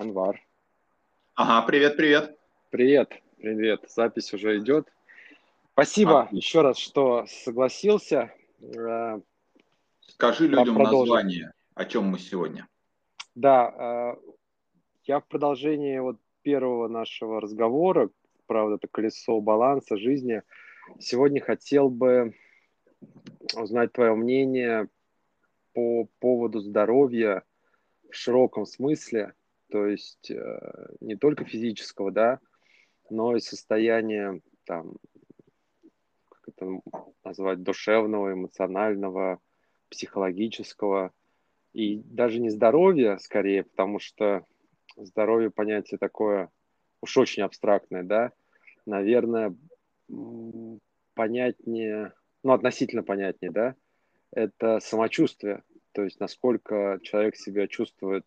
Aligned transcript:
Анвар. 0.00 0.42
Ага, 1.34 1.66
привет, 1.66 1.98
привет. 1.98 2.38
Привет, 2.70 3.22
привет. 3.36 3.84
Запись 3.86 4.32
уже 4.32 4.58
идет. 4.58 4.90
Спасибо 5.74 6.22
а, 6.22 6.28
еще 6.30 6.62
раз, 6.62 6.78
что 6.78 7.26
согласился. 7.28 8.32
Э, 8.62 9.20
Скажи 10.06 10.48
людям 10.48 10.76
продолжим. 10.76 11.00
название, 11.00 11.52
о 11.74 11.84
чем 11.84 12.04
мы 12.04 12.18
сегодня. 12.18 12.66
Да, 13.34 14.16
э, 14.16 14.30
я 15.04 15.20
в 15.20 15.26
продолжении 15.26 15.98
вот 15.98 16.16
первого 16.40 16.88
нашего 16.88 17.38
разговора, 17.38 18.08
правда, 18.46 18.76
это 18.76 18.88
колесо 18.88 19.38
баланса 19.42 19.98
жизни, 19.98 20.40
сегодня 20.98 21.42
хотел 21.42 21.90
бы 21.90 22.34
узнать 23.54 23.92
твое 23.92 24.14
мнение 24.14 24.88
по 25.74 26.08
поводу 26.20 26.60
здоровья 26.60 27.42
в 28.10 28.14
широком 28.14 28.64
смысле, 28.64 29.34
то 29.70 29.86
есть 29.86 30.30
э, 30.30 30.88
не 31.00 31.16
только 31.16 31.44
физического, 31.44 32.10
да, 32.10 32.40
но 33.08 33.36
и 33.36 33.40
состояния 33.40 34.40
там, 34.64 34.94
как 36.28 36.48
это 36.48 36.80
назвать, 37.24 37.62
душевного, 37.62 38.32
эмоционального, 38.32 39.40
психологического, 39.88 41.12
и 41.72 41.98
даже 42.04 42.40
не 42.40 42.50
здоровья, 42.50 43.18
скорее, 43.18 43.64
потому 43.64 43.98
что 43.98 44.44
здоровье 44.96 45.50
понятие 45.50 45.98
такое 45.98 46.50
уж 47.00 47.16
очень 47.16 47.42
абстрактное, 47.42 48.02
да, 48.02 48.32
наверное, 48.86 49.54
понятнее, 51.14 52.12
ну, 52.42 52.52
относительно 52.52 53.02
понятнее, 53.02 53.52
да, 53.52 53.74
это 54.32 54.80
самочувствие, 54.80 55.62
то 55.92 56.02
есть 56.02 56.20
насколько 56.20 56.98
человек 57.02 57.36
себя 57.36 57.66
чувствует 57.66 58.24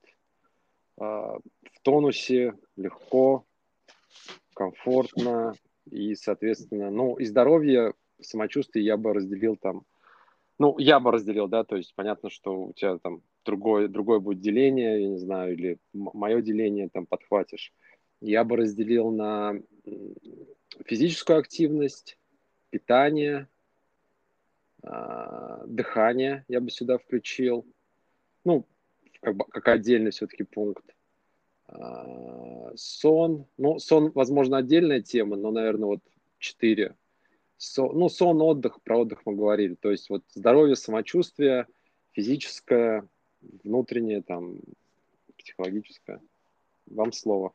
в 0.97 1.41
тонусе, 1.81 2.53
легко, 2.75 3.45
комфортно 4.53 5.55
и, 5.89 6.15
соответственно, 6.15 6.89
ну, 6.89 7.15
и 7.15 7.25
здоровье, 7.25 7.93
самочувствие 8.21 8.85
я 8.85 8.97
бы 8.97 9.13
разделил 9.13 9.57
там, 9.57 9.83
ну, 10.59 10.77
я 10.77 10.99
бы 10.99 11.11
разделил, 11.11 11.47
да, 11.47 11.63
то 11.63 11.75
есть 11.75 11.93
понятно, 11.95 12.29
что 12.29 12.65
у 12.65 12.73
тебя 12.73 12.97
там 12.99 13.21
другое, 13.43 13.87
другое 13.87 14.19
будет 14.19 14.39
деление, 14.39 15.01
я 15.01 15.09
не 15.09 15.17
знаю, 15.17 15.53
или 15.53 15.77
мое 15.93 16.41
деление 16.41 16.89
там 16.89 17.05
подхватишь. 17.05 17.73
Я 18.21 18.43
бы 18.43 18.55
разделил 18.55 19.11
на 19.11 19.55
физическую 20.85 21.39
активность, 21.39 22.17
питание, 22.69 23.47
а, 24.83 25.63
дыхание 25.65 26.45
я 26.47 26.59
бы 26.59 26.69
сюда 26.69 26.97
включил. 26.97 27.65
Ну, 28.45 28.65
как, 29.23 29.37
как 29.49 29.67
отдельный 29.69 30.11
все-таки 30.11 30.43
пункт. 30.43 30.83
А, 31.67 32.71
сон. 32.75 33.45
Ну, 33.57 33.79
сон, 33.79 34.11
возможно, 34.13 34.57
отдельная 34.57 35.01
тема, 35.01 35.35
но, 35.37 35.51
наверное, 35.51 35.87
вот 35.87 36.01
четыре. 36.37 36.95
Сон, 37.57 37.97
ну, 37.97 38.09
сон, 38.09 38.41
отдых, 38.41 38.81
про 38.83 38.99
отдых 38.99 39.21
мы 39.25 39.35
говорили. 39.35 39.75
То 39.75 39.91
есть 39.91 40.09
вот 40.09 40.23
здоровье, 40.33 40.75
самочувствие, 40.75 41.67
физическое, 42.11 43.07
внутреннее, 43.63 44.21
там, 44.21 44.57
психологическое. 45.37 46.21
Вам 46.87 47.13
слово. 47.13 47.53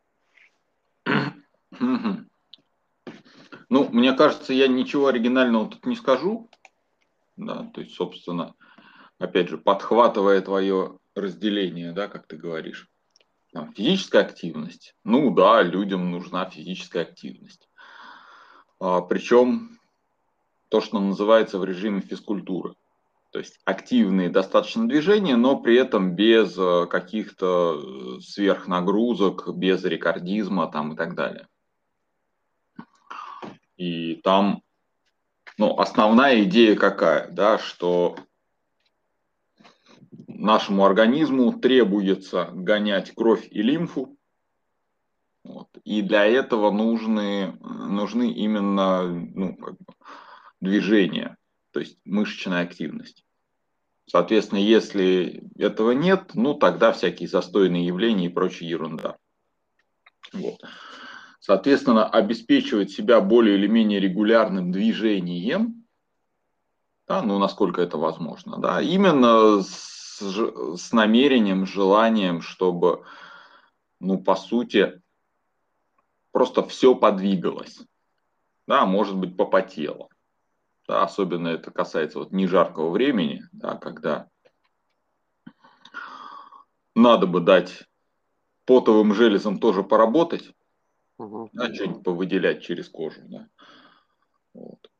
Ну, 3.71 3.89
мне 3.91 4.15
кажется, 4.15 4.55
я 4.55 4.67
ничего 4.67 5.09
оригинального 5.09 5.69
тут 5.69 5.85
не 5.85 5.95
скажу. 5.95 6.49
Да, 7.37 7.71
то 7.75 7.83
есть, 7.83 7.95
собственно, 7.95 8.55
опять 9.19 9.49
же, 9.49 9.59
подхватывая 9.59 10.41
твое 10.41 10.99
разделение, 11.21 11.93
да, 11.93 12.09
как 12.09 12.27
ты 12.27 12.37
говоришь. 12.37 12.89
Там, 13.53 13.73
физическая 13.73 14.23
активность. 14.23 14.95
Ну 15.05 15.35
да, 15.35 15.63
людям 15.63 16.11
нужна 16.11 16.49
физическая 16.49 17.03
активность. 17.03 17.69
А, 18.81 19.01
причем 19.01 19.79
то, 20.69 20.81
что 20.81 21.01
называется 21.01 21.59
в 21.59 21.65
режиме 21.65 22.01
физкультуры. 22.01 22.75
То 23.31 23.39
есть 23.39 23.59
активные 23.65 24.31
достаточно 24.31 24.89
движения, 24.89 25.37
но 25.37 25.61
при 25.61 25.77
этом 25.77 26.15
без 26.15 26.57
э, 26.57 26.87
каких-то 26.87 28.17
э, 28.19 28.21
сверхнагрузок, 28.21 29.55
без 29.55 29.85
рекордизма 29.85 30.71
там, 30.71 30.95
и 30.95 30.97
так 30.97 31.15
далее. 31.15 31.47
И 33.77 34.17
там 34.17 34.63
ну, 35.59 35.77
основная 35.79 36.45
идея 36.45 36.77
какая, 36.77 37.29
да, 37.31 37.59
что 37.59 38.17
нашему 40.39 40.85
организму 40.85 41.53
требуется 41.53 42.51
гонять 42.53 43.13
кровь 43.15 43.47
и 43.51 43.63
лимфу, 43.63 44.17
вот, 45.45 45.69
и 45.85 46.03
для 46.03 46.25
этого 46.25 46.71
нужны, 46.71 47.57
нужны 47.61 48.31
именно 48.31 49.07
ну, 49.07 49.57
как 49.57 49.75
бы, 49.79 49.95
движения, 50.61 51.37
то 51.73 51.81
есть 51.81 51.99
мышечная 52.05 52.63
активность. 52.63 53.25
Соответственно, 54.07 54.61
если 54.61 55.43
этого 55.59 55.93
нет, 55.93 56.33
ну 56.35 56.55
тогда 56.55 56.93
всякие 56.93 57.29
застойные 57.29 57.87
явления 57.87 58.27
и 58.27 58.31
прочая 58.31 58.69
ерунда. 58.69 59.17
Вот. 60.33 60.61
Соответственно, 61.41 62.07
обеспечивать 62.07 62.91
себя 62.91 63.21
более 63.21 63.57
или 63.57 63.67
менее 63.67 64.01
регулярным 64.01 64.71
движением, 64.73 65.85
да, 67.07 67.23
ну, 67.23 67.39
насколько 67.39 67.81
это 67.81 67.97
возможно, 67.97 68.59
да, 68.59 68.83
именно 68.83 69.63
с, 69.63 69.98
с 70.21 70.93
намерением, 70.93 71.67
желанием, 71.67 72.41
чтобы, 72.41 73.05
ну, 74.01 74.19
по 74.19 74.37
сути, 74.37 75.01
просто 76.33 76.67
все 76.67 76.95
подвигалось, 76.95 77.81
да, 78.67 78.87
может 78.87 79.17
быть, 79.17 79.37
попотело. 79.37 80.09
Да, 80.87 81.03
особенно 81.03 81.49
это 81.49 81.71
касается 81.71 82.19
вот 82.19 82.33
нежаркого 82.33 82.91
времени, 82.91 83.43
да, 83.53 83.77
когда 83.77 84.29
надо 86.95 87.27
бы 87.27 87.41
дать 87.41 87.85
потовым 88.65 89.15
железам 89.15 89.59
тоже 89.59 89.83
поработать, 89.83 90.55
угу. 91.19 91.51
да, 91.53 91.73
что-нибудь 91.73 92.03
повыделять 92.03 92.63
через 92.63 92.89
кожу. 92.89 93.21
Да. 93.25 93.49
Вот. 94.55 94.91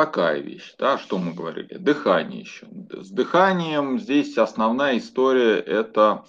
Такая 0.00 0.40
вещь, 0.40 0.76
да, 0.78 0.96
что 0.96 1.18
мы 1.18 1.34
говорили. 1.34 1.76
Дыхание 1.76 2.40
еще. 2.40 2.66
С 2.90 3.10
дыханием 3.10 3.98
здесь 3.98 4.38
основная 4.38 4.96
история 4.96 5.58
это 5.58 6.24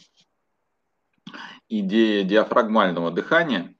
идея 1.70 2.26
диафрагмального 2.26 3.12
дыхания. 3.12 3.74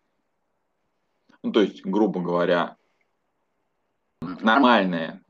Ну, 1.44 1.52
то 1.52 1.60
есть, 1.60 1.86
грубо 1.86 2.22
говоря, 2.22 2.78
нормальное, 4.22 5.22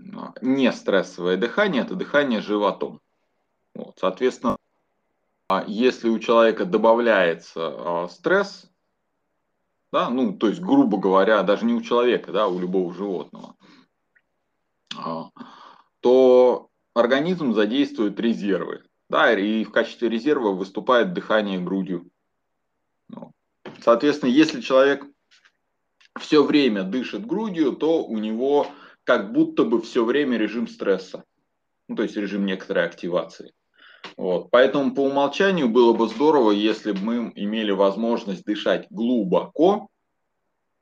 не 0.43 0.71
стрессовое 0.71 1.37
дыхание– 1.37 1.81
это 1.83 1.95
дыхание 1.95 2.39
животом. 2.39 3.01
Вот, 3.73 3.97
соответственно, 3.99 4.57
если 5.65 6.07
у 6.07 6.19
человека 6.19 6.65
добавляется 6.65 7.61
а, 7.63 8.07
стресс, 8.09 8.69
да, 9.91 10.11
ну, 10.11 10.37
то 10.37 10.49
есть, 10.49 10.61
грубо 10.61 10.99
говоря, 10.99 11.41
даже 11.41 11.65
не 11.65 11.73
у 11.73 11.81
человека, 11.81 12.31
да, 12.31 12.43
а 12.43 12.47
у 12.47 12.59
любого 12.59 12.93
животного, 12.93 13.55
а, 13.59 13.60
то 16.01 16.69
организм 16.93 17.53
задействует 17.53 18.19
резервы, 18.19 18.83
да, 19.09 19.33
и 19.33 19.63
в 19.63 19.71
качестве 19.71 20.09
резерва 20.09 20.51
выступает 20.51 21.13
дыхание 21.13 21.59
грудью. 21.59 22.09
Ну, 23.07 23.31
соответственно, 23.81 24.29
если 24.29 24.61
человек 24.61 25.05
все 26.19 26.43
время 26.43 26.83
дышит 26.83 27.25
грудью, 27.25 27.73
то 27.73 28.03
у 28.03 28.17
него 28.17 28.67
как 29.03 29.31
будто 29.31 29.63
бы 29.63 29.81
все 29.81 30.03
время 30.03 30.37
режим 30.37 30.67
стресса, 30.67 31.23
ну, 31.87 31.95
то 31.95 32.03
есть 32.03 32.15
режим 32.15 32.45
некоторой 32.45 32.85
активации. 32.85 33.53
Вот. 34.17 34.49
Поэтому 34.51 34.93
по 34.93 35.01
умолчанию 35.01 35.69
было 35.69 35.93
бы 35.93 36.07
здорово, 36.07 36.51
если 36.51 36.91
бы 36.91 36.99
мы 36.99 37.31
имели 37.35 37.71
возможность 37.71 38.45
дышать 38.45 38.87
глубоко, 38.89 39.89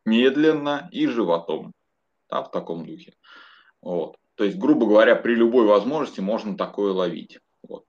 медленно 0.06 0.90
и 0.92 1.08
животом. 1.08 1.74
Да, 2.30 2.44
в 2.44 2.52
таком 2.52 2.86
духе. 2.86 3.14
Вот. 3.82 4.18
То 4.36 4.46
есть, 4.46 4.58
грубо 4.58 4.88
говоря, 4.88 5.16
при 5.16 5.36
любой 5.36 5.66
возможности 5.66 6.22
можно 6.22 6.56
такое 6.56 6.94
ловить. 6.94 7.40
Вот. 7.68 7.86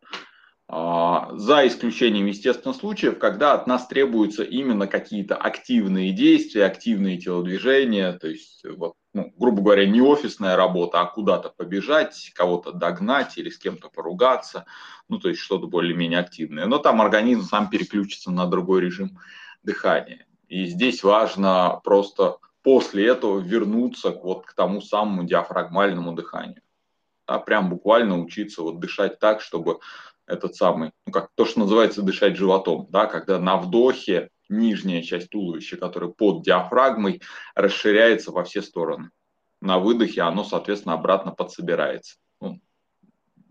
А, 0.73 1.31
за 1.37 1.67
исключением, 1.67 2.27
естественно, 2.27 2.73
случаев, 2.73 3.19
когда 3.19 3.55
от 3.55 3.67
нас 3.67 3.89
требуются 3.89 4.45
именно 4.45 4.87
какие-то 4.87 5.37
активные 5.37 6.13
действия, 6.13 6.65
активные 6.65 7.19
телодвижения, 7.19 8.13
то 8.13 8.29
есть, 8.29 8.63
вот, 8.77 8.95
ну, 9.13 9.33
грубо 9.37 9.63
говоря, 9.63 9.85
не 9.87 10.01
офисная 10.01 10.55
работа, 10.55 11.01
а 11.01 11.07
куда-то 11.07 11.49
побежать, 11.49 12.31
кого-то 12.37 12.71
догнать 12.71 13.37
или 13.37 13.51
с 13.51 13.59
кем-то 13.59 13.89
поругаться, 13.89 14.65
ну, 15.09 15.19
то 15.19 15.29
есть 15.29 15.41
что-то 15.41 15.67
более-менее 15.67 16.21
активное. 16.21 16.67
Но 16.67 16.79
там 16.79 17.01
организм 17.01 17.43
сам 17.43 17.69
переключится 17.69 18.31
на 18.31 18.47
другой 18.47 18.81
режим 18.81 19.19
дыхания. 19.65 20.27
И 20.47 20.67
здесь 20.67 21.03
важно 21.03 21.81
просто 21.83 22.37
после 22.63 23.09
этого 23.09 23.41
вернуться 23.41 24.11
вот 24.11 24.47
к 24.47 24.55
тому 24.55 24.81
самому 24.81 25.25
диафрагмальному 25.25 26.13
дыханию. 26.13 26.63
Да, 27.27 27.39
прям 27.39 27.71
буквально 27.71 28.19
учиться 28.19 28.63
вот 28.63 28.81
дышать 28.81 29.19
так, 29.19 29.41
чтобы 29.41 29.79
этот 30.27 30.55
самый, 30.57 30.93
ну 31.07 31.13
как 31.13 31.31
то, 31.35 31.45
что 31.45 31.61
называется 31.61 32.03
дышать 32.03 32.37
животом, 32.37 32.87
да, 32.91 33.07
когда 33.07 33.39
на 33.39 33.57
вдохе 33.57 34.31
нижняя 34.49 35.03
часть 35.03 35.31
туловища, 35.31 35.77
которая 35.77 36.11
под 36.11 36.43
диафрагмой, 36.43 37.23
расширяется 37.55 38.33
во 38.33 38.45
все 38.45 38.63
стороны. 38.63 39.11
На 39.61 39.79
выдохе 39.79 40.23
оно, 40.23 40.45
соответственно, 40.45 40.95
обратно 40.95 41.33
подсобирается. 41.33 42.17
Ну, 42.41 42.61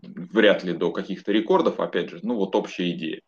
вряд 0.02 0.64
ли 0.64 0.74
до 0.74 0.92
каких-то 0.92 1.32
рекордов, 1.32 1.80
опять 1.80 2.10
же, 2.10 2.20
ну 2.24 2.36
вот 2.36 2.56
общая 2.56 2.92
идея. 2.92 3.22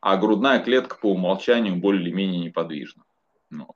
А 0.00 0.16
грудная 0.16 0.60
клетка 0.60 0.96
по 0.96 1.12
умолчанию 1.12 1.76
более-менее 1.76 2.44
неподвижна. 2.44 3.04
Ну, 3.50 3.74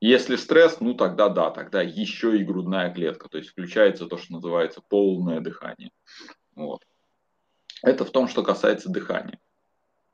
если 0.00 0.36
стресс, 0.36 0.80
ну 0.80 0.94
тогда 0.94 1.28
да, 1.28 1.50
тогда 1.50 1.82
еще 1.82 2.38
и 2.38 2.44
грудная 2.44 2.92
клетка, 2.92 3.28
то 3.28 3.38
есть 3.38 3.50
включается 3.50 4.06
то, 4.06 4.18
что 4.18 4.34
называется 4.34 4.82
полное 4.86 5.40
дыхание. 5.40 5.90
Вот. 6.54 6.82
Это 7.82 8.04
в 8.04 8.10
том, 8.10 8.28
что 8.28 8.42
касается 8.42 8.90
дыхания. 8.90 9.38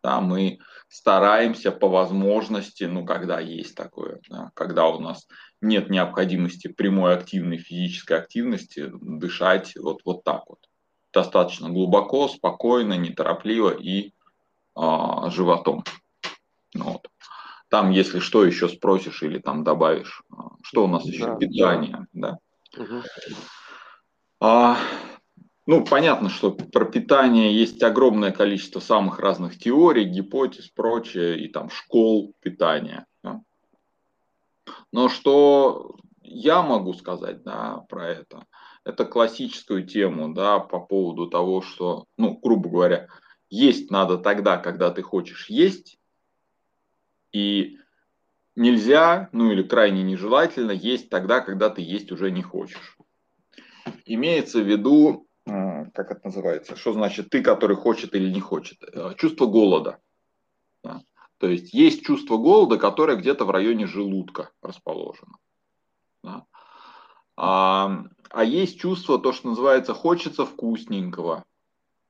Да, 0.02 0.20
мы 0.20 0.58
стараемся 0.88 1.70
по 1.70 1.88
возможности, 1.88 2.84
ну, 2.84 3.06
когда 3.06 3.38
есть 3.38 3.76
такое, 3.76 4.20
да, 4.28 4.50
когда 4.54 4.88
у 4.88 4.98
нас 4.98 5.28
нет 5.60 5.90
необходимости 5.90 6.66
прямой 6.68 7.14
активной 7.14 7.58
физической 7.58 8.18
активности, 8.18 8.90
дышать 9.00 9.76
вот, 9.76 10.00
вот 10.04 10.24
так 10.24 10.42
вот. 10.48 10.58
Достаточно 11.12 11.68
глубоко, 11.68 12.26
спокойно, 12.26 12.94
неторопливо 12.94 13.70
и 13.70 14.12
а, 14.74 15.30
животом. 15.30 15.84
Вот. 16.74 17.06
Там, 17.72 17.90
если 17.90 18.18
что 18.18 18.44
еще 18.44 18.68
спросишь 18.68 19.22
или 19.22 19.38
там 19.38 19.64
добавишь, 19.64 20.22
а, 20.30 20.50
что 20.62 20.84
у 20.84 20.88
нас 20.88 21.06
еще 21.06 21.24
да, 21.24 21.36
питание, 21.36 22.06
да. 22.12 22.38
да. 22.76 22.82
Угу. 22.82 23.02
А, 24.40 24.76
ну, 25.64 25.82
понятно, 25.82 26.28
что 26.28 26.50
про 26.50 26.84
питание 26.84 27.58
есть 27.58 27.82
огромное 27.82 28.30
количество 28.30 28.78
самых 28.78 29.20
разных 29.20 29.58
теорий, 29.58 30.04
гипотез, 30.04 30.68
прочее, 30.68 31.42
и 31.42 31.48
там 31.48 31.70
школ 31.70 32.34
питания. 32.40 33.06
Да? 33.24 33.40
Но 34.92 35.08
что 35.08 35.96
я 36.20 36.60
могу 36.60 36.92
сказать 36.92 37.42
да, 37.42 37.86
про 37.88 38.06
это, 38.06 38.44
это 38.84 39.06
классическую 39.06 39.86
тему 39.86 40.34
да, 40.34 40.58
по 40.58 40.78
поводу 40.78 41.26
того, 41.26 41.62
что, 41.62 42.04
ну, 42.18 42.38
грубо 42.42 42.68
говоря, 42.68 43.08
есть 43.48 43.90
надо 43.90 44.18
тогда, 44.18 44.58
когда 44.58 44.90
ты 44.90 45.00
хочешь 45.00 45.48
есть, 45.48 45.96
и 47.32 47.78
нельзя, 48.56 49.28
ну 49.32 49.50
или 49.50 49.62
крайне 49.62 50.02
нежелательно 50.02 50.72
есть 50.72 51.08
тогда, 51.10 51.40
когда 51.40 51.70
ты 51.70 51.82
есть 51.82 52.12
уже 52.12 52.30
не 52.30 52.42
хочешь. 52.42 52.96
Имеется 54.04 54.60
в 54.60 54.66
виду 54.66 55.26
как 55.44 56.10
это 56.10 56.20
называется, 56.24 56.76
что 56.76 56.92
значит 56.92 57.30
ты, 57.30 57.42
который 57.42 57.76
хочет 57.76 58.14
или 58.14 58.30
не 58.30 58.40
хочет, 58.40 58.78
э, 58.82 59.14
чувство 59.16 59.46
голода. 59.46 59.98
Да. 60.82 61.02
То 61.38 61.48
есть 61.48 61.74
есть 61.74 62.04
чувство 62.04 62.36
голода, 62.36 62.78
которое 62.78 63.16
где-то 63.16 63.44
в 63.44 63.50
районе 63.50 63.86
желудка 63.86 64.50
расположено. 64.62 65.36
Да. 66.22 66.46
А, 67.36 68.04
а 68.30 68.44
есть 68.44 68.78
чувство, 68.78 69.18
то, 69.18 69.32
что 69.32 69.48
называется, 69.48 69.94
хочется 69.94 70.46
вкусненького. 70.46 71.44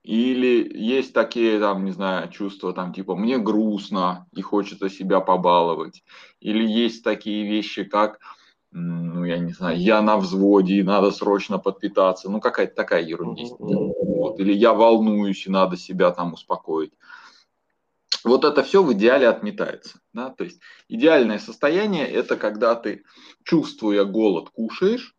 Или 0.03 0.69
есть 0.75 1.13
такие, 1.13 1.61
там, 1.61 1.85
не 1.85 1.93
знаю, 1.93 2.29
чувства, 2.29 2.73
там, 2.73 2.93
типа, 2.93 3.15
мне 3.15 3.39
грустно 3.39 4.27
и 4.33 4.43
хочется 4.43 4.91
себя 4.91 5.21
побаловать. 5.21 6.03
Или 6.41 6.67
есть 6.67 7.05
такие 7.05 7.47
вещи, 7.49 7.85
как, 7.85 8.19
ну, 8.73 9.25
я 9.25 9.39
не 9.39 9.53
знаю, 9.53 9.79
я 9.79 10.03
на 10.03 10.17
взводе, 10.17 10.75
и 10.75 10.83
надо 10.83 11.13
срочно 11.13 11.59
подпитаться, 11.59 12.29
ну, 12.29 12.41
какая-то 12.41 12.75
такая 12.75 13.03
ерунда. 13.03 13.43
Вот. 13.61 14.41
Или 14.41 14.53
я 14.53 14.73
волнуюсь, 14.73 15.47
и 15.47 15.51
надо 15.51 15.77
себя 15.77 16.11
там 16.11 16.33
успокоить. 16.33 16.93
Вот 18.25 18.45
это 18.45 18.63
все 18.65 18.83
в 18.83 18.93
идеале 18.93 19.29
отметается. 19.29 20.01
Да? 20.13 20.31
То 20.31 20.45
есть 20.45 20.61
идеальное 20.89 21.39
состояние– 21.39 22.07
это 22.09 22.37
когда 22.37 22.75
ты, 22.75 23.05
чувствуя 23.45 24.05
голод, 24.05 24.51
кушаешь, 24.51 25.15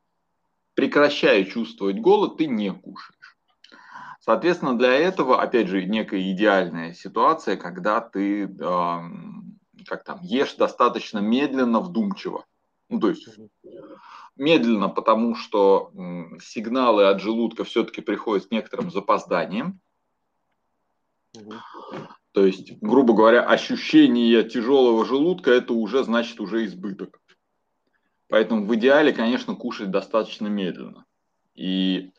прекращая 0.74 1.46
чувствовать 1.46 2.00
голод, 2.00 2.38
ты 2.38 2.48
не 2.48 2.74
кушаешь. 2.74 3.23
Соответственно, 4.26 4.78
для 4.78 4.94
этого, 4.94 5.42
опять 5.42 5.68
же, 5.68 5.84
некая 5.84 6.32
идеальная 6.32 6.94
ситуация, 6.94 7.58
когда 7.58 8.00
ты 8.00 8.46
э, 8.46 9.00
как 9.86 10.06
там, 10.06 10.22
ешь 10.22 10.54
достаточно 10.54 11.20
медленно, 11.20 11.82
вдумчиво. 11.82 12.46
Ну, 12.88 13.02
то 13.02 13.10
есть 13.10 13.28
медленно, 14.38 14.88
потому 14.88 15.36
что 15.36 15.92
сигналы 16.42 17.08
от 17.08 17.20
желудка 17.20 17.66
все-таки 17.66 18.00
приходят 18.00 18.46
с 18.46 18.52
некоторым 18.52 18.92
запозданием. 18.92 19.82
То 22.32 22.46
есть, 22.46 22.80
грубо 22.80 23.14
говоря, 23.14 23.44
ощущение 23.44 24.42
тяжелого 24.46 25.04
желудка 25.04 25.52
это 25.52 25.74
уже 25.74 26.02
значит 26.06 26.40
уже 26.40 26.64
избыток. 26.64 27.20
Поэтому 28.30 28.68
в 28.68 28.74
идеале, 28.76 29.12
конечно, 29.12 29.54
кушать 29.54 29.92
достаточно 29.92 30.48
медленно. 30.48 31.04
И, 31.56 32.14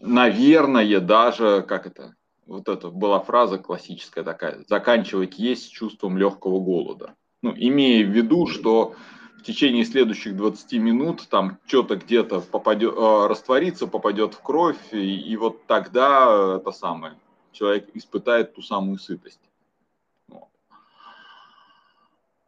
наверное, 0.00 1.00
даже, 1.00 1.62
как 1.62 1.86
это, 1.86 2.14
вот 2.46 2.68
это 2.68 2.88
была 2.90 3.20
фраза 3.20 3.58
классическая 3.58 4.24
такая, 4.24 4.64
заканчивать 4.68 5.38
есть 5.38 5.72
чувством 5.72 6.18
легкого 6.18 6.60
голода. 6.60 7.14
Ну, 7.42 7.54
имея 7.56 8.04
в 8.04 8.10
виду, 8.10 8.46
что 8.46 8.94
в 9.38 9.42
течение 9.42 9.84
следующих 9.84 10.36
20 10.36 10.72
минут 10.74 11.26
там 11.28 11.58
что-то 11.66 11.96
где-то 11.96 12.40
попадет, 12.40 12.94
э, 12.94 13.26
растворится, 13.26 13.86
попадет 13.86 14.34
в 14.34 14.42
кровь, 14.42 14.92
и, 14.92 15.16
и 15.16 15.36
вот 15.36 15.66
тогда 15.66 16.56
это 16.56 16.72
самое, 16.72 17.14
человек 17.52 17.88
испытает 17.94 18.54
ту 18.54 18.62
самую 18.62 18.98
сытость. 18.98 19.40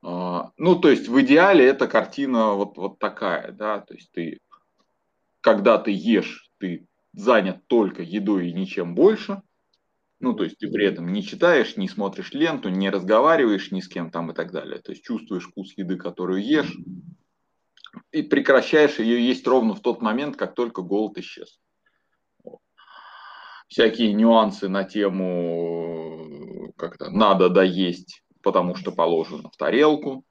А, 0.02 0.50
ну, 0.56 0.76
то 0.76 0.90
есть 0.90 1.08
в 1.08 1.20
идеале 1.20 1.64
эта 1.64 1.87
картина 1.87 2.55
вот, 2.55 2.76
вот 2.76 2.99
такая, 2.99 3.52
да, 3.52 3.81
то 3.81 3.94
есть 3.94 4.11
ты, 4.12 4.40
когда 5.40 5.79
ты 5.79 5.93
ешь, 5.93 6.50
ты 6.58 6.87
занят 7.12 7.66
только 7.66 8.02
едой 8.02 8.48
и 8.48 8.52
ничем 8.52 8.94
больше, 8.94 9.42
ну, 10.22 10.34
то 10.34 10.44
есть 10.44 10.58
ты 10.58 10.70
при 10.70 10.86
этом 10.86 11.12
не 11.12 11.24
читаешь, 11.24 11.76
не 11.76 11.88
смотришь 11.88 12.32
ленту, 12.32 12.68
не 12.68 12.90
разговариваешь 12.90 13.72
ни 13.72 13.80
с 13.80 13.88
кем 13.88 14.12
там 14.12 14.30
и 14.30 14.34
так 14.34 14.52
далее. 14.52 14.80
То 14.80 14.92
есть 14.92 15.02
чувствуешь 15.02 15.48
вкус 15.48 15.72
еды, 15.76 15.96
которую 15.96 16.44
ешь, 16.44 16.72
и 18.12 18.22
прекращаешь 18.22 19.00
ее 19.00 19.26
есть 19.26 19.44
ровно 19.46 19.74
в 19.74 19.80
тот 19.80 20.00
момент, 20.00 20.36
как 20.36 20.54
только 20.54 20.82
голод 20.82 21.18
исчез. 21.18 21.58
Всякие 23.66 24.12
нюансы 24.12 24.68
на 24.68 24.84
тему 24.84 26.72
как-то 26.76 27.10
надо 27.10 27.48
доесть, 27.48 28.22
потому 28.42 28.76
что 28.76 28.92
положено 28.92 29.50
в 29.50 29.56
тарелку, 29.56 30.24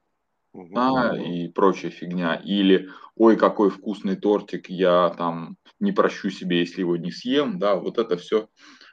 угу. 0.53 0.77
а, 0.77 1.17
и 1.17 1.47
прочая 1.47 1.91
фигня. 1.91 2.35
Или, 2.35 2.89
ой, 3.15 3.37
какой 3.37 3.69
вкусный 3.69 4.15
тортик, 4.15 4.69
я 4.69 5.09
там 5.17 5.57
не 5.79 5.91
прощу 5.91 6.29
себе, 6.29 6.59
если 6.59 6.81
его 6.81 6.97
не 6.97 7.11
съем. 7.11 7.59
Да, 7.59 7.75
вот 7.75 7.97
это 7.97 8.17
все 8.17 8.47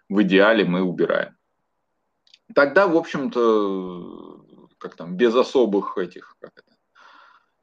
в 0.09 0.23
идеале 0.23 0.65
мы 0.65 0.83
убираем. 0.83 1.37
Тогда, 2.55 2.87
в 2.87 2.97
общем-то, 2.97 4.45
как 4.79 4.97
там, 4.97 5.17
без 5.17 5.35
особых 5.35 5.99
этих 5.99 6.37
как 6.41 6.53
это, 6.57 6.77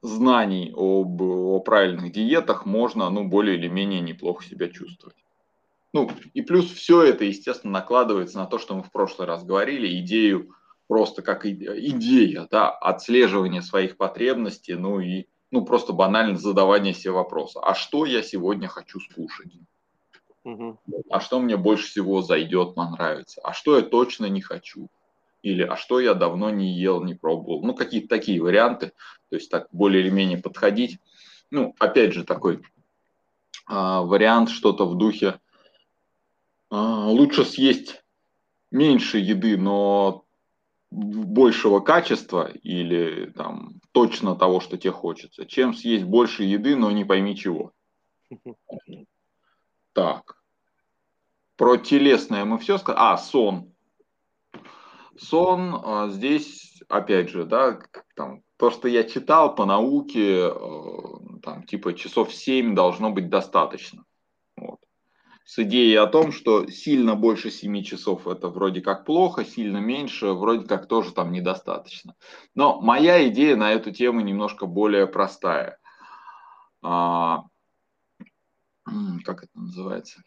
знаний 0.02 0.72
об, 0.74 1.20
о 1.20 1.60
правильных 1.60 2.12
диетах 2.12 2.66
можно, 2.66 3.10
ну, 3.10 3.26
более 3.26 3.56
или 3.56 3.68
менее 3.68 4.00
неплохо 4.00 4.44
себя 4.44 4.68
чувствовать. 4.68 5.16
Ну, 5.92 6.10
и 6.34 6.42
плюс 6.42 6.70
все 6.70 7.02
это, 7.02 7.24
естественно, 7.24 7.72
накладывается 7.72 8.38
на 8.38 8.46
то, 8.46 8.58
что 8.58 8.76
мы 8.76 8.82
в 8.82 8.92
прошлый 8.92 9.26
раз 9.26 9.44
говорили, 9.44 9.98
идею 10.00 10.54
просто 10.88 11.22
как 11.22 11.46
идея, 11.46 12.46
да, 12.50 12.70
отслеживания 12.70 13.62
своих 13.62 13.96
потребностей, 13.96 14.74
ну 14.74 15.00
и, 15.00 15.26
ну, 15.50 15.64
просто 15.64 15.92
банально 15.92 16.36
задавание 16.36 16.94
себе 16.94 17.12
вопроса, 17.12 17.60
а 17.60 17.74
что 17.74 18.06
я 18.06 18.22
сегодня 18.22 18.68
хочу 18.68 19.00
скушать? 19.00 19.52
А 21.10 21.20
что 21.20 21.40
мне 21.40 21.56
больше 21.56 21.88
всего 21.88 22.22
зайдет, 22.22 22.76
понравится? 22.76 23.40
А 23.42 23.52
что 23.52 23.76
я 23.76 23.82
точно 23.82 24.26
не 24.26 24.40
хочу? 24.40 24.88
Или 25.42 25.62
а 25.62 25.76
что 25.76 25.98
я 25.98 26.14
давно 26.14 26.50
не 26.50 26.72
ел, 26.72 27.02
не 27.02 27.14
пробовал? 27.14 27.62
Ну, 27.64 27.74
какие-то 27.74 28.08
такие 28.08 28.40
варианты. 28.40 28.92
То 29.28 29.36
есть 29.36 29.50
так 29.50 29.68
более 29.72 30.02
или 30.02 30.10
менее 30.10 30.38
подходить. 30.38 30.98
Ну, 31.50 31.74
опять 31.78 32.12
же, 32.12 32.24
такой 32.24 32.62
а, 33.66 34.02
вариант 34.02 34.50
что-то 34.50 34.86
в 34.86 34.96
духе 34.96 35.40
а, 36.70 37.08
лучше 37.08 37.44
съесть 37.44 38.04
меньше 38.70 39.18
еды, 39.18 39.56
но 39.56 40.25
большего 40.90 41.80
качества 41.80 42.50
или 42.62 43.30
там 43.30 43.80
точно 43.92 44.36
того, 44.36 44.60
что 44.60 44.76
тебе 44.76 44.92
хочется, 44.92 45.46
чем 45.46 45.74
съесть 45.74 46.04
больше 46.04 46.44
еды, 46.44 46.76
но 46.76 46.90
не 46.90 47.04
пойми 47.04 47.36
чего. 47.36 47.72
Так. 49.92 50.36
Про 51.56 51.78
телесное 51.78 52.44
мы 52.44 52.58
все 52.58 52.78
сказали. 52.78 53.02
А, 53.02 53.16
сон. 53.16 53.72
Сон 55.18 55.80
а, 55.82 56.08
здесь, 56.08 56.82
опять 56.88 57.30
же, 57.30 57.44
да, 57.44 57.80
там, 58.14 58.42
то, 58.58 58.70
что 58.70 58.88
я 58.88 59.04
читал 59.04 59.54
по 59.54 59.64
науке, 59.64 60.48
э, 60.48 60.50
там, 61.42 61.64
типа 61.64 61.94
часов 61.94 62.32
7 62.34 62.74
должно 62.74 63.10
быть 63.10 63.28
достаточно. 63.28 64.04
С 65.46 65.60
идеей 65.60 65.94
о 65.94 66.08
том, 66.08 66.32
что 66.32 66.66
сильно 66.66 67.14
больше 67.14 67.52
7 67.52 67.80
часов 67.84 68.26
это 68.26 68.48
вроде 68.48 68.80
как 68.80 69.04
плохо, 69.04 69.44
сильно 69.44 69.76
меньше 69.76 70.32
вроде 70.32 70.66
как 70.66 70.88
тоже 70.88 71.12
там 71.12 71.30
недостаточно. 71.30 72.16
Но 72.56 72.80
моя 72.80 73.28
идея 73.28 73.54
на 73.54 73.70
эту 73.70 73.92
тему 73.92 74.22
немножко 74.22 74.66
более 74.66 75.06
простая. 75.06 75.78
А, 76.82 77.44
как 79.24 79.44
это 79.44 79.52
называется? 79.54 80.20